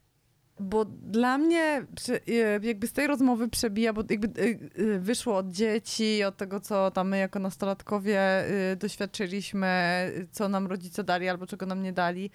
[0.60, 1.86] Bo dla mnie
[2.28, 4.44] e, jakby z tej rozmowy przebija, bo jakby e,
[4.96, 8.22] e, wyszło od dzieci, od tego, co tam my jako nastolatkowie
[8.78, 9.70] doświadczyliśmy,
[10.32, 12.32] co nam rodzice dali albo czego nam nie dali.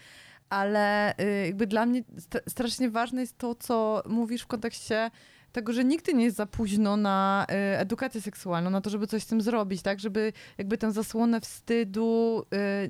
[0.48, 1.14] Ale
[1.46, 5.10] jakby dla mnie st- strasznie ważne jest to, co mówisz w kontekście
[5.52, 7.46] tego, że nigdy nie jest za późno na
[7.78, 10.00] edukację seksualną, na to, żeby coś z tym zrobić, tak?
[10.00, 12.42] Żeby jakby tę zasłonę wstydu,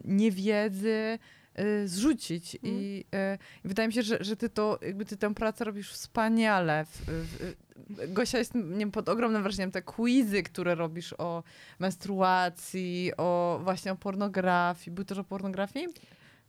[0.05, 1.19] niewiedzy y,
[1.85, 2.55] zrzucić.
[2.55, 2.75] Mhm.
[2.75, 5.93] I, y, I wydaje mi się, że, że ty to, jakby ty tę pracę robisz
[5.93, 6.85] wspaniale.
[6.85, 7.55] W, w,
[8.13, 11.43] Gosia jest nie wiem, pod ogromnym wrażeniem te quizy, które robisz o
[11.79, 14.95] menstruacji, o właśnie o pornografii.
[14.95, 15.89] Był też o pornografii?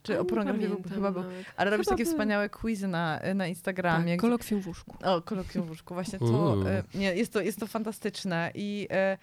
[0.03, 1.23] Czy o pornografii był, pamiętam chyba był.
[1.55, 2.13] Ale robisz takie był.
[2.13, 4.13] wspaniałe quizy na, na Instagramie.
[4.13, 4.97] Tak, kolokwium w łóżku.
[5.03, 9.17] o, kolokwium w łóżku, właśnie to, e, nie, jest to, jest to fantastyczne i e,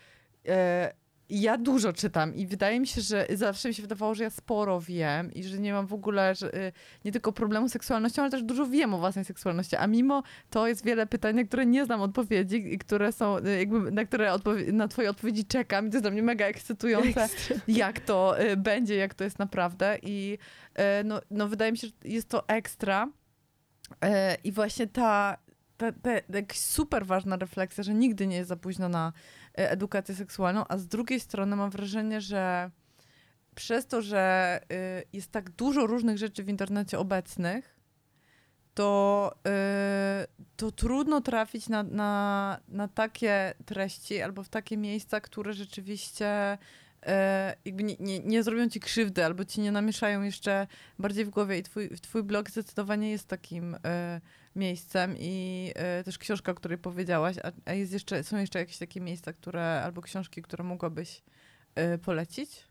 [0.48, 0.92] e,
[1.30, 4.80] ja dużo czytam i wydaje mi się, że zawsze mi się wydawało, że ja sporo
[4.80, 6.72] wiem i że nie mam w ogóle że, e,
[7.04, 10.68] nie tylko problemu z seksualnością, ale też dużo wiem o własnej seksualności, a mimo to
[10.68, 14.36] jest wiele pytań, na które nie znam odpowiedzi i które są, e, jakby, na które
[14.72, 17.28] na twoje odpowiedzi czekam i to jest dla mnie mega ekscytujące
[17.68, 19.98] jak to y, będzie, jak to jest naprawdę.
[20.02, 20.38] I
[20.78, 23.08] y, no, no wydaje mi się, że jest to ekstra.
[24.04, 24.08] Y,
[24.44, 25.36] I właśnie ta,
[25.76, 30.14] ta, ta jakaś super ważna refleksja, że nigdy nie jest za późno na y, edukację
[30.14, 32.70] seksualną, a z drugiej strony mam wrażenie, że
[33.54, 37.78] przez to, że y, jest tak dużo różnych rzeczy w internecie obecnych,
[38.74, 45.52] to, y, to trudno trafić na, na, na takie treści albo w takie miejsca, które
[45.52, 46.58] rzeczywiście e,
[47.64, 50.66] jakby nie, nie, nie zrobią ci krzywdy albo ci nie namieszają jeszcze
[50.98, 54.20] bardziej w głowie i twój, twój blog zdecydowanie jest takim e,
[54.56, 58.78] miejscem i e, też książka, o której powiedziałaś, a, a jest jeszcze, są jeszcze jakieś
[58.78, 61.22] takie miejsca, które, albo książki, które mogłabyś
[61.74, 62.67] e, polecić?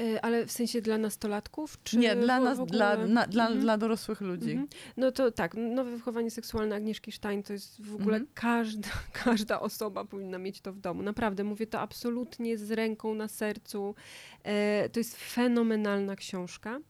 [0.00, 1.82] E, Ale w sensie dla nastolatków?
[1.82, 3.60] Czy nie, dla nas, dla, na, dla, Mhm.
[3.60, 4.50] dla dorosłych ludzi.
[4.50, 4.68] Mhm.
[4.96, 8.26] No to tak, nowe wychowanie seksualne Agnieszki Stein to jest w ogóle Mhm.
[8.34, 8.88] każda,
[9.24, 11.02] każda osoba powinna mieć to w domu.
[11.02, 13.94] Naprawdę, mówię to absolutnie z ręką na sercu.
[14.44, 16.80] E, to jest fenomenalna książka.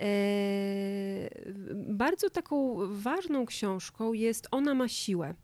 [0.00, 0.08] E,
[1.74, 5.34] bardzo taką ważną książką jest Ona ma siłę.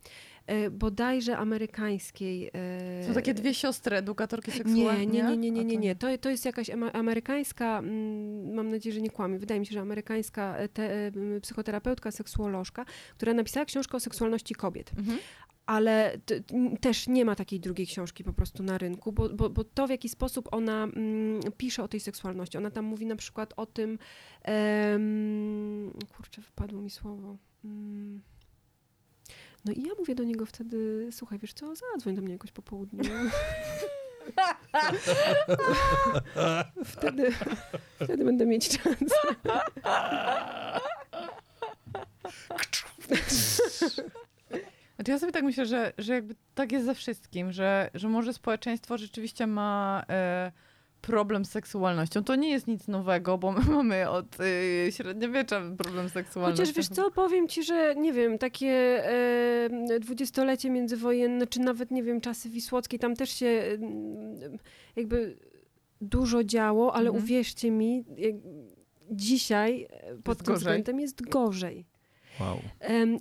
[0.51, 2.51] E, bodajże amerykańskiej.
[2.55, 5.07] E, Są takie dwie siostry, edukatorki seksualne.
[5.07, 6.16] nie, nie, nie, nie, nie, nie, to nie.
[6.16, 9.80] To, to jest jakaś amerykańska, mm, mam nadzieję, że nie kłamie, wydaje mi się, że
[9.80, 12.84] amerykańska e, te, psychoterapeutka, seksuolożka,
[13.16, 14.92] która napisała książkę o seksualności kobiet.
[14.98, 15.18] Mhm.
[15.66, 16.18] Ale
[16.80, 19.90] też nie ma takiej drugiej książki po prostu na rynku, bo, bo, bo to w
[19.90, 22.59] jaki sposób ona mm, pisze o tej seksualności.
[22.59, 23.98] Ona tam mówi na przykład o tym,
[26.16, 27.36] kurczę, wypadło mi słowo.
[27.64, 28.22] Mm.
[29.65, 32.63] No i ja mówię do niego wtedy, słuchaj, wiesz co, zadzwoń do mnie jakoś po
[32.63, 33.03] południu.
[36.85, 37.33] wtedy,
[38.05, 38.95] wtedy będę mieć czas.
[44.97, 48.33] Znaczy ja sobie tak myślę, że, że jakby tak jest ze wszystkim, że, że może
[48.33, 50.53] społeczeństwo rzeczywiście ma e,
[51.01, 52.24] problem z seksualnością.
[52.24, 56.62] To nie jest nic nowego, bo my mamy od e, średniowiecza problem z seksualnością.
[56.62, 58.68] Chociaż wiesz co, powiem ci, że nie wiem, takie
[59.07, 64.59] e, dwudziestolecie międzywojenne, czy nawet nie wiem, czasy Wisłockiej, tam też się mm,
[64.96, 65.36] jakby
[66.01, 67.24] dużo działo, ale Mhm.
[67.24, 68.05] uwierzcie mi,
[69.11, 70.57] dzisiaj e, pod gorzej.
[70.57, 71.86] względem jest gorzej.
[72.41, 72.61] Wow.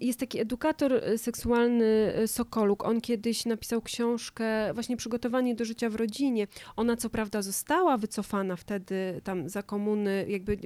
[0.02, 2.86] Jest taki edukator e, seksualny e, Sokoluk.
[2.86, 6.48] On kiedyś napisał książkę właśnie Przygotowanie do życia w rodzinie.
[6.76, 10.58] Ona co prawda została wycofana wtedy tam za komuny, jakby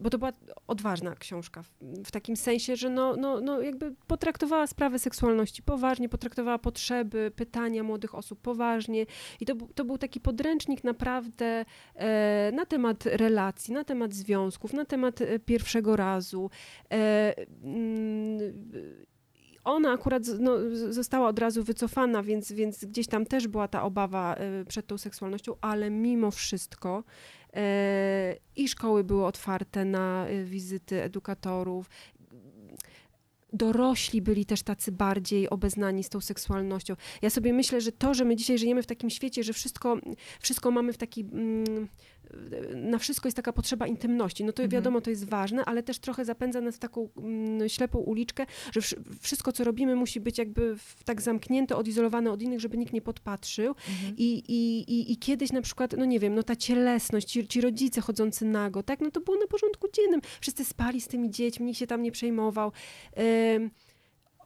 [0.00, 0.32] bo to była
[0.66, 1.70] odważna książka w,
[2.04, 7.82] w takim sensie, że no, no, no jakby potraktowała sprawę seksualności poważnie, potraktowała potrzeby, pytania
[7.82, 9.06] młodych osób poważnie
[9.40, 14.84] i to, to był taki podręcznik naprawdę e, na temat relacji, na temat związków, na
[14.84, 16.50] temat e, pierwszego razu.
[16.92, 17.34] E,
[17.64, 18.38] mm,
[19.64, 24.34] ona akurat no, została od razu wycofana, więc, więc gdzieś tam też była ta obawa
[24.34, 27.04] e, przed tą seksualnością, ale mimo wszystko
[28.56, 31.90] i szkoły były otwarte na e, wizyty edukatorów.
[33.52, 36.96] Dorośli byli też tacy bardziej obeznani z tą seksualnością.
[37.22, 39.98] Ja sobie myślę, że to, że my dzisiaj żyjemy w takim świecie, że wszystko,
[40.40, 41.24] wszystko mamy w taki.
[42.74, 44.44] Na wszystko jest taka potrzeba intymności.
[44.44, 44.70] No to Mhm.
[44.82, 48.80] wiadomo, to jest ważne, ale też trochę zapędza nas w taką mm, ślepą uliczkę, że
[48.80, 52.92] wsz- wszystko, co robimy, musi być jakby w, tak zamknięte, odizolowane od innych, żeby nikt
[52.92, 53.68] nie podpatrzył.
[53.88, 54.14] Mhm.
[54.16, 57.60] I, i, i, I kiedyś na przykład, no nie wiem, no ta cielesność, ci, ci
[57.60, 60.20] rodzice chodzący nago, tak, no to było na porządku dziennym.
[60.40, 62.72] Wszyscy spali z tymi dziećmi, nikt się tam nie przejmował.
[63.56, 63.70] Ym,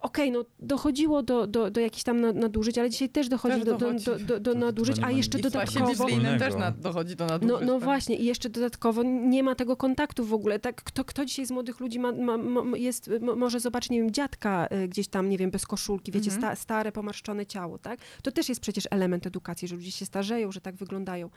[0.04, 3.64] Okej, no dochodziło do, do, do jakichś tam na- nadużyć, ale dzisiaj też dochodzi Też
[3.64, 4.04] do, do, dochodzi.
[4.04, 5.50] do, do, do nadużyć, a jeszcze I właśnie
[5.80, 6.06] dodatkowo...
[6.06, 7.66] biblijnym też na, dochodzi do No, nadużyć.
[7.66, 7.84] no tak.
[7.84, 10.58] właśnie, i jeszcze dodatkowo nie ma tego kontaktu w ogóle.
[10.58, 13.98] Tak, kto, kto dzisiaj z młodych ludzi ma, ma, ma, jest, mo- może zobaczyć, nie
[13.98, 16.42] wiem, dziadka y, gdzieś tam, nie wiem, bez koszulki, wiecie, Mhm.
[16.56, 18.00] sta, stare, pomarszczone ciało, tak?
[18.22, 21.30] To też jest przecież element edukacji, że ludzie się starzeją, że tak wyglądają.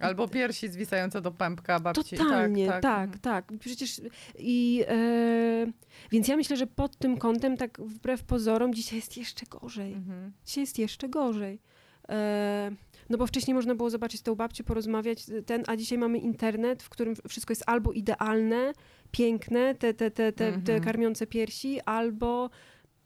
[0.00, 2.16] Albo piersi zwisające do pępka babci.
[2.16, 3.18] Totalnie, tak, tak.
[3.18, 3.52] tak.
[3.60, 4.00] Przecież
[4.38, 5.66] i e,
[6.10, 9.92] więc ja myślę, że pod tym kątem, tak wbrew pozorom, dzisiaj jest jeszcze gorzej.
[9.92, 10.32] Mhm.
[10.46, 11.60] Dzisiaj jest jeszcze gorzej.
[12.08, 12.70] E,
[13.10, 16.88] No bo wcześniej można było zobaczyć tą babcię, porozmawiać, ten, a dzisiaj mamy internet, w
[16.88, 18.72] którym wszystko jest albo idealne,
[19.10, 20.82] piękne, te, te, te, te, te Mhm.
[20.84, 22.50] karmiące piersi, albo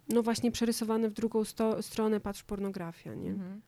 [0.09, 3.31] no właśnie przerysowane w drugą sto, stronę, patrz pornografia, nie?
[3.31, 3.61] Mhm.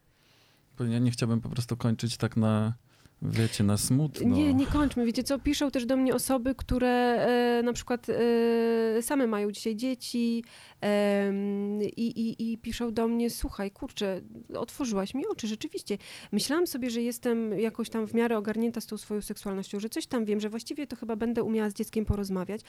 [0.85, 2.74] Ja nie chciałbym po prostu kończyć tak na,
[3.23, 4.37] wiecie, na smutno.
[4.37, 5.07] Nie, nie kończmy.
[5.07, 9.77] Wiecie co, piszą też do mnie osoby, które e, na przykład e, same mają dzisiaj
[9.77, 10.45] dzieci
[10.81, 14.21] em, i, i, piszą do mnie, słuchaj, kurczę,
[14.55, 15.99] otworzyłaś mi oczy, rzeczywiście.
[16.33, 20.07] Myślałam sobie, że jestem jakoś tam w miarę ogarnięta z tą swoją seksualnością, że coś
[20.07, 22.61] tam wiem, że właściwie to chyba będę umiała z dzieckiem porozmawiać,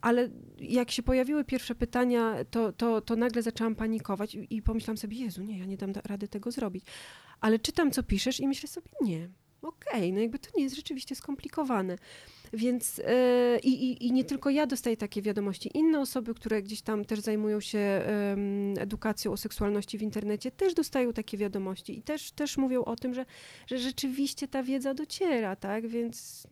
[0.00, 0.28] ale
[0.58, 5.16] jak się pojawiły pierwsze pytania, to, to, to nagle zaczęłam panikować i, i pomyślałam sobie,
[5.16, 6.84] Jezu, nie, ja nie dam da- rady tego zrobić.
[7.40, 9.28] Ale czytam, co piszesz i myślę sobie, nie,
[9.64, 11.98] okej, no jakby to nie jest rzeczywiście skomplikowane.
[12.52, 17.04] Więc e, i, i, nie tylko ja dostaję takie wiadomości, inne osoby, które gdzieś tam
[17.04, 18.02] też zajmują się
[18.78, 23.14] edukacją o seksualności w internecie, też dostają takie wiadomości i też, też mówią o tym,
[23.14, 23.26] że,
[23.66, 25.86] że rzeczywiście ta wiedza dociera, tak?
[25.86, 26.46] Więc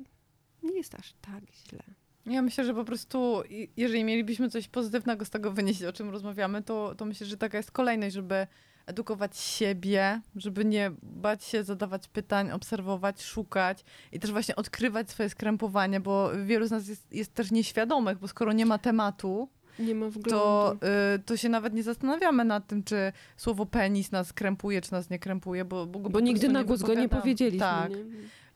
[0.63, 1.83] nie jest aż tak źle.
[2.27, 3.43] Ja myślę, że po prostu,
[3.77, 7.57] jeżeli mielibyśmy coś pozytywnego z tego wynieść, o czym rozmawiamy, to, to myślę, że taka
[7.57, 8.47] jest kolejność, żeby
[8.87, 15.29] edukować siebie, żeby nie bać się zadawać pytań, obserwować, szukać i też właśnie odkrywać swoje
[15.29, 19.95] skrępowanie, bo wielu z nas jest, jest też nieświadomych, bo skoro nie ma tematu, Nie
[19.95, 20.31] ma wglądu.
[20.31, 20.77] to,
[21.15, 25.11] y, to się nawet nie zastanawiamy nad tym, czy słowo penis nas krępuje, czy nas
[25.11, 27.59] nie krępuje, bo, bo, Bo nigdy na głos go nie powiedzieliśmy.
[27.59, 27.91] Tak.
[27.91, 28.05] Nie?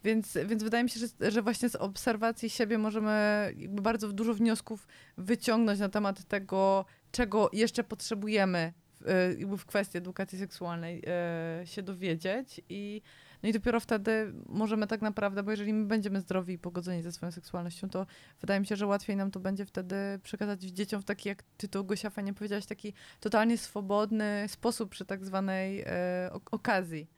[0.04, 4.86] Więc, więc wydaje mi się, że, że właśnie z obserwacji siebie możemy bardzo dużo wniosków
[5.18, 8.72] wyciągnąć na temat tego, czego jeszcze potrzebujemy
[9.06, 13.02] e, w kwestii edukacji seksualnej e, się dowiedzieć i
[13.42, 17.12] no i dopiero wtedy możemy tak naprawdę, bo jeżeli my będziemy zdrowi i pogodzeni ze
[17.12, 18.06] swoją seksualnością, to
[18.40, 21.68] wydaje mi się, że łatwiej nam to będzie wtedy przekazać dzieciom w taki, jak ty
[21.68, 27.10] to Gosia fajnie powiedziałaś, taki totalnie swobodny sposób przy tak zwanej e, ok- okazji.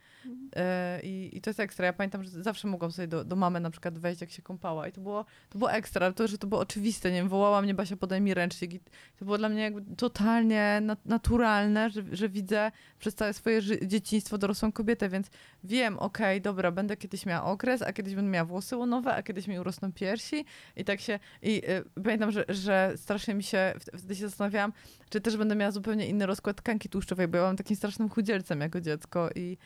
[0.57, 1.87] E, I, I to jest ekstra.
[1.87, 4.89] Ja pamiętam, że zawsze mogłam sobie do, do mamy na przykład wejść, jak się kąpała.
[4.89, 6.12] I to było, to było ekstra.
[6.12, 7.11] To, że to było oczywiste.
[7.11, 8.72] Nie wiem, wołała mnie Basia, podaj mi ręcznik.
[8.74, 8.81] I
[9.18, 14.39] to było dla mnie jakby totalnie nat- naturalne, że, że widzę przez całe swoje dzieciństwo
[14.39, 15.26] dorosłą kobietę, więc
[15.64, 19.47] wiem, okej, dobra, będę kiedyś miała okres, a kiedyś będę miała włosy łonowe, a kiedyś
[19.47, 20.45] mi urosną piersi.
[20.76, 21.18] I tak się...
[21.43, 21.62] I
[21.97, 23.74] y, pamiętam, że, że strasznie mi się...
[23.79, 24.72] wt- Wtedy się zastanawiałam,
[25.11, 28.61] czy też będę miała zupełnie inny rozkład tkanki tłuszczowej, bo ja byłam takim strasznym chudzielcem
[28.61, 29.57] jako dziecko i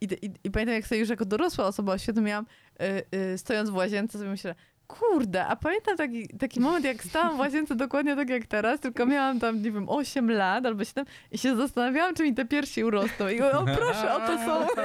[0.00, 2.46] i, i, I pamiętam, jak sobie już jako dorosła osoba uświadomiłam,
[2.80, 4.54] e, e, stojąc w łazience, sobie myślę,
[4.86, 9.06] kurde, a pamiętam taki, taki moment, jak stałam w łazience dokładnie tak jak teraz, tylko
[9.06, 12.84] miałam tam, nie wiem, 8 lat albo 7 i się zastanawiałam, czy mi te piersi
[12.84, 13.28] urosną.
[13.28, 14.66] I o proszę, oto są.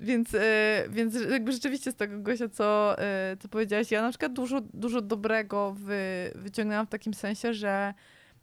[0.00, 4.32] Więc, e, więc jakby rzeczywiście z tego, Gosia, co, e, co powiedziałaś, ja na przykład
[4.32, 7.94] dużo, dużo dobrego wy, wyciągnęłam w takim sensie, że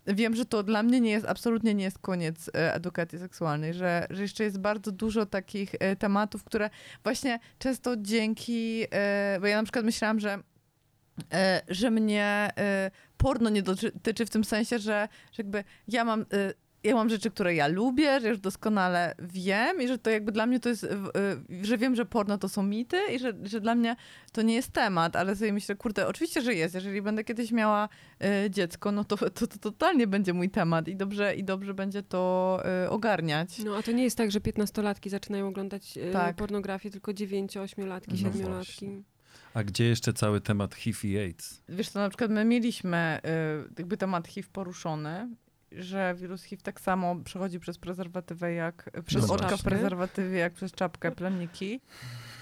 [0.08, 4.08] wiem, że to dla mnie nie jest, absolutnie nie jest koniec e, edukacji seksualnej, że,
[4.10, 6.70] że jeszcze jest bardzo dużo takich e, tematów, które
[7.04, 10.39] właśnie często dzięki, e, bo ja na przykład myślałam, że
[11.68, 12.49] że mnie
[13.18, 16.26] porno nie dotyczy w tym sensie, że, że jakby ja mam,
[16.84, 20.45] ja mam rzeczy, które ja lubię, że już doskonale wiem i że to jakby dla
[20.45, 20.89] mnie to jest, e,
[21.61, 23.95] że wiem, że porno to są mity i że, że dla mnie
[24.32, 26.75] to nie jest temat, ale sobie myślę, kurde, oczywiście, że jest.
[26.75, 27.89] Jeżeli będę kiedyś miała
[28.23, 32.03] e, dziecko, no to, to, to totalnie będzie mój temat i dobrze, i dobrze będzie
[32.03, 33.59] to e, ogarniać.
[33.59, 36.36] No a to nie jest tak, że piętnastolatki zaczynają oglądać Tak.
[36.36, 38.86] pornografię, tylko dziewięcio, ośmiolatki, No siedmiolatki.
[38.86, 39.01] właśnie.
[39.53, 41.61] A gdzie jeszcze cały temat HIV i AIDS?
[41.69, 43.19] Wiesz co, na przykład my mieliśmy
[43.69, 45.29] y, jakby temat HIV poruszony,
[45.72, 50.53] że wirus HIV tak samo przechodzi przez prezerwatywę jak, przez No oczka w prezerwatywie, jak
[50.53, 51.82] przez czapkę plemniki.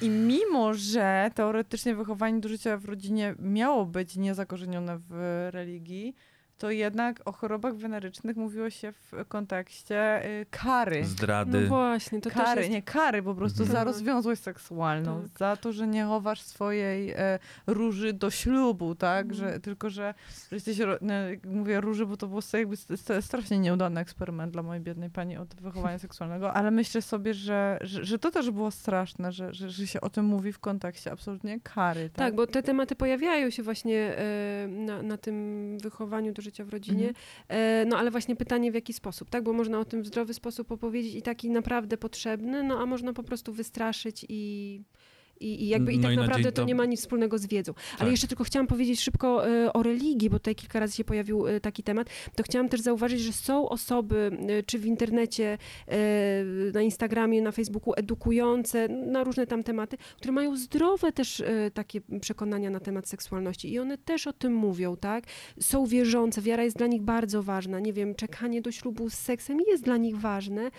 [0.01, 6.15] I mimo, że teoretycznie wychowanie do życia w rodzinie miało być niezakorzenione w religii,
[6.60, 11.01] to jednak o chorobach wenerycznych mówiło się w kontekście y, kary.
[11.01, 11.68] No Zdrady.
[11.68, 12.70] właśnie, to kary, też jest...
[12.72, 13.78] nie kary, po prostu Mhm.
[13.80, 15.39] za rozwiązłość seksualną, Tak.
[15.39, 19.36] za to, że nie chowasz swojej e, róży do ślubu, tak, Mhm.
[19.53, 20.14] że tylko, że,
[20.49, 21.14] że jesteś, no,
[21.45, 25.38] mówię róży, bo to był jakby st- st- strasznie nieudany eksperyment dla mojej biednej pani
[25.38, 29.70] od wychowania seksualnego, ale myślę sobie, że, że, że to też było straszne, że, że,
[29.70, 32.18] że się o tym mówi w kontekście absolutnie kary, tak.
[32.18, 36.70] Tak, bo te tematy pojawiają się właśnie e, na, na tym wychowaniu do życia w
[36.70, 37.08] rodzinie.
[37.08, 37.16] Mhm.
[37.47, 39.43] E, no ale właśnie pytanie w jaki sposób, tak?
[39.43, 43.14] Bo można o tym w zdrowy sposób opowiedzieć i taki naprawdę potrzebny, no a można
[43.14, 44.82] po prostu wystraszyć i...
[45.39, 47.45] I, I jakby i No tak i na naprawdę to nie ma nic wspólnego z
[47.45, 47.73] wiedzą.
[47.91, 48.11] Ale Tak.
[48.11, 51.59] jeszcze tylko chciałam powiedzieć szybko e, o religii, bo tutaj kilka razy się pojawił e,
[51.59, 52.09] taki temat.
[52.35, 55.57] To chciałam też zauważyć, że są osoby, e, czy w internecie,
[56.73, 62.69] na Instagramie, na Facebooku, edukujące na różne tam tematy, które mają zdrowe też takie przekonania
[62.69, 63.73] na temat seksualności.
[63.73, 65.23] I one też o tym mówią, tak?
[65.59, 67.79] Są wierzące, wiara jest dla nich bardzo ważna.
[67.79, 70.71] Nie wiem, czekanie do ślubu z seksem jest dla nich ważne.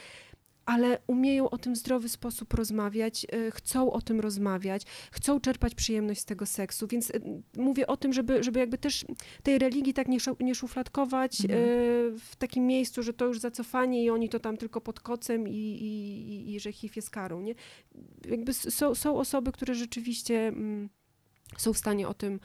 [0.70, 5.74] Ale umieją o tym w zdrowy sposób rozmawiać, y, chcą o tym rozmawiać, chcą czerpać
[5.74, 9.04] przyjemność z tego seksu, więc y, mówię o tym, żeby, żeby jakby też
[9.42, 11.60] tej religii tak nie, szu- nie szufladkować Mhm.
[11.60, 15.48] y, w takim miejscu, że to już zacofanie i oni to tam tylko pod kocem
[15.48, 17.54] i, i, i, że HIV jest karą, nie?
[18.28, 20.88] Jakby są, są osoby, które rzeczywiście mm,
[21.58, 22.40] są w stanie o tym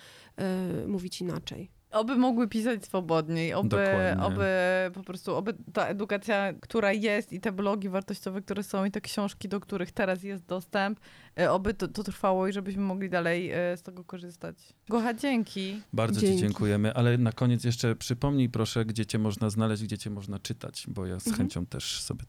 [0.84, 1.75] y, mówić inaczej.
[1.96, 4.24] Oby mogły pisać swobodniej, oby, Dokładnie.
[4.24, 4.46] oby
[4.93, 9.02] po prostu, oby ta edukacja, która jest i te blogi wartościowe, które są i te
[9.02, 11.00] książki, do których teraz jest dostęp,
[11.39, 14.56] e, oby to, to trwało i żebyśmy mogli dalej e, z tego korzystać.
[14.89, 15.82] Gocha, dzięki.
[15.93, 16.41] Bardzo Ci Dzięki.
[16.41, 20.86] dziękujemy, ale na koniec jeszcze przypomnij proszę, gdzie Cię można znaleźć, gdzie Cię można czytać,
[20.88, 21.38] bo ja z Mhm.
[21.38, 22.24] chęcią też sobie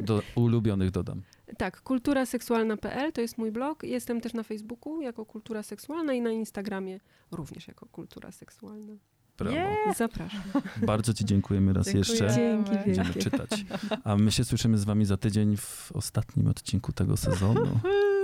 [0.00, 1.22] do ulubionych dodam.
[1.58, 3.82] Tak, kulturaseksualna.pl to jest mój blog.
[3.82, 7.00] Jestem też na Facebooku jako Kultura Seksualna i na Instagramie
[7.30, 8.92] również jako Kultura Seksualna.
[9.38, 9.56] Brawo.
[9.56, 9.96] Yeah.
[9.96, 10.40] Zapraszam.
[10.86, 12.34] Bardzo Ci dziękujemy raz jeszcze.
[12.34, 12.84] Dzięki wielkie.
[12.86, 13.64] Będziemy czytać.
[14.04, 17.66] A my się słyszymy z Wami za tydzień w ostatnim odcinku tego sezonu.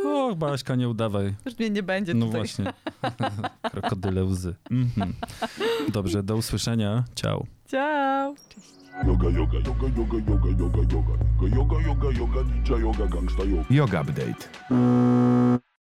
[0.06, 1.34] Och, Baśka, nie udawaj.
[1.46, 2.40] Już mnie nie będzie No tutaj.
[2.40, 2.72] właśnie.
[3.72, 4.54] Krokodyle łzy.
[4.70, 5.14] Mhm.
[5.92, 7.04] Dobrze, do usłyszenia.
[7.14, 7.46] Ciao.
[7.66, 8.34] Ciao.
[9.06, 11.56] Yoga, yoga, yoga, yoga, yoga, yoga, yoga.
[11.56, 13.64] Yoga, yoga, yoga, ninja yoga, gangsta yoga.
[13.70, 14.48] Yoga Update.